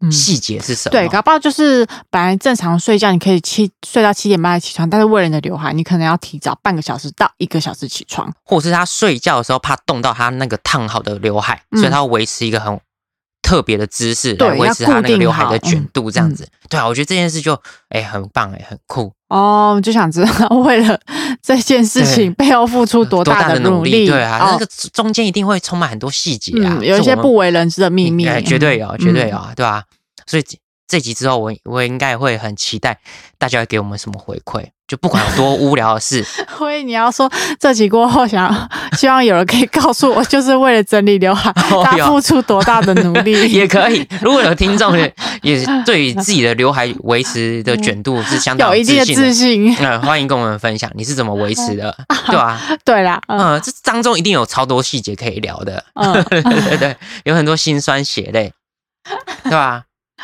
[0.02, 0.92] 嗯细节是什么。
[0.92, 8.34] 对，搞不好就是本来正常睡觉，你可以七睡到七点半起床，但是为了你的刘海，你可能要提早半个小时到一个小时起床。
[8.44, 12.80] 或者是他睡觉的时候怕冻到他那个烫好的刘海，嗯所以他要维持一个很
[13.46, 16.48] 特别的姿势对来维持他那个刘海的卷度，这样嗯子。
[16.68, 17.56] 对啊，我觉得这件事就
[17.90, 19.14] 哎、很棒哎、很酷。
[19.30, 21.00] 哦，就想知道为了
[21.44, 24.08] 这件事情背后付出多大的努力？
[24.08, 29.84] 对啊，那哦个中间一定会充满很多细节啊，嗯，有一些不为人知的秘密，哎绝对有，嗯绝对有啊，对吧、
[30.26, 30.44] 所以
[30.88, 32.98] 这这集之后我，我应该会很期待
[33.38, 36.24] 大家会给我们什么回馈，就不管有多无聊的事，
[36.58, 37.30] 所以你要说
[37.60, 41.52] 这集过后想，希望有人可以告诉我，就是为了整理刘海，
[41.84, 43.34] 他付出多大的努力。
[43.52, 44.08] 也可以。
[44.22, 51.94] 如果有听众也也对于自己的刘海维持的卷度是相当有一定的自自信嗯，欢迎跟我们分享你是怎么维持的，
[52.28, 58.54] 对吧、对啦，嗯嗯，这当中一定有超多细节可以聊的，嗯，对对对，有很多辛酸血泪，
[59.44, 59.84] 对吧？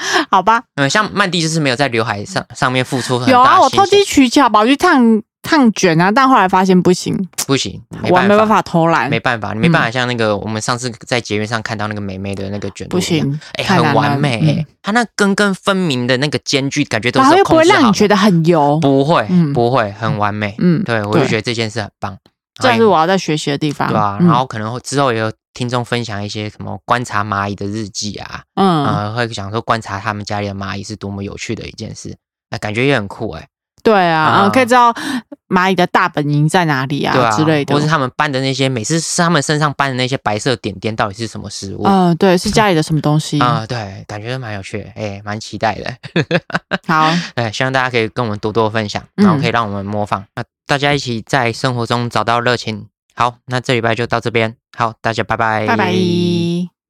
[0.30, 19.52] 好吧，嗯，像曼蒂就是没有在刘海上上面付出很有啊，我偷机取巧吧，我去烫烫卷啊，但后来发现不行，不行，我没办法偷懒，没办法，你没办法像那个我们上次在捷运上看到那个美眉的那个卷不，行，哎，很完美，哎嗯，它那根根分明的那个间距，感觉都是有然后又不会控制好的让你觉得很油，不会，嗯。
[19.54, 20.56] 不会，很完美。
[20.60, 22.18] 嗯，对，我就觉得这件事很棒。
[22.62, 24.28] 这是我要在学习的地方，对啊，嗯。
[24.28, 32.16] 然后可能会之后也有听众分享一些什么观察蚂蚁的日记啊，嗯，呃，会想说观察他们家里的蚂蚁是多么有趣的一件事，
[32.50, 33.48] 那感觉也很酷哎，
[33.84, 34.94] 对啊，啊嗯，可以知道
[35.50, 41.84] 蚂蚁的大本营在哪里对啊啊，之类的或，是他们搬的那些，每次是他们身上搬的那些白色点点到底是什么食物？
[41.84, 43.40] 嗯，对，是家里的什么东西？
[43.42, 45.94] 啊、对，感觉蛮有趣的，哎、蛮期待的。
[46.88, 52.88] 好， 对，希望大家可以跟我们多多分享，嗯然后可以让我们模仿，那大家一起在生活中找到热情。
[53.22, 56.81] 好，那这礼拜就到这边，好，大家拜拜，拜拜。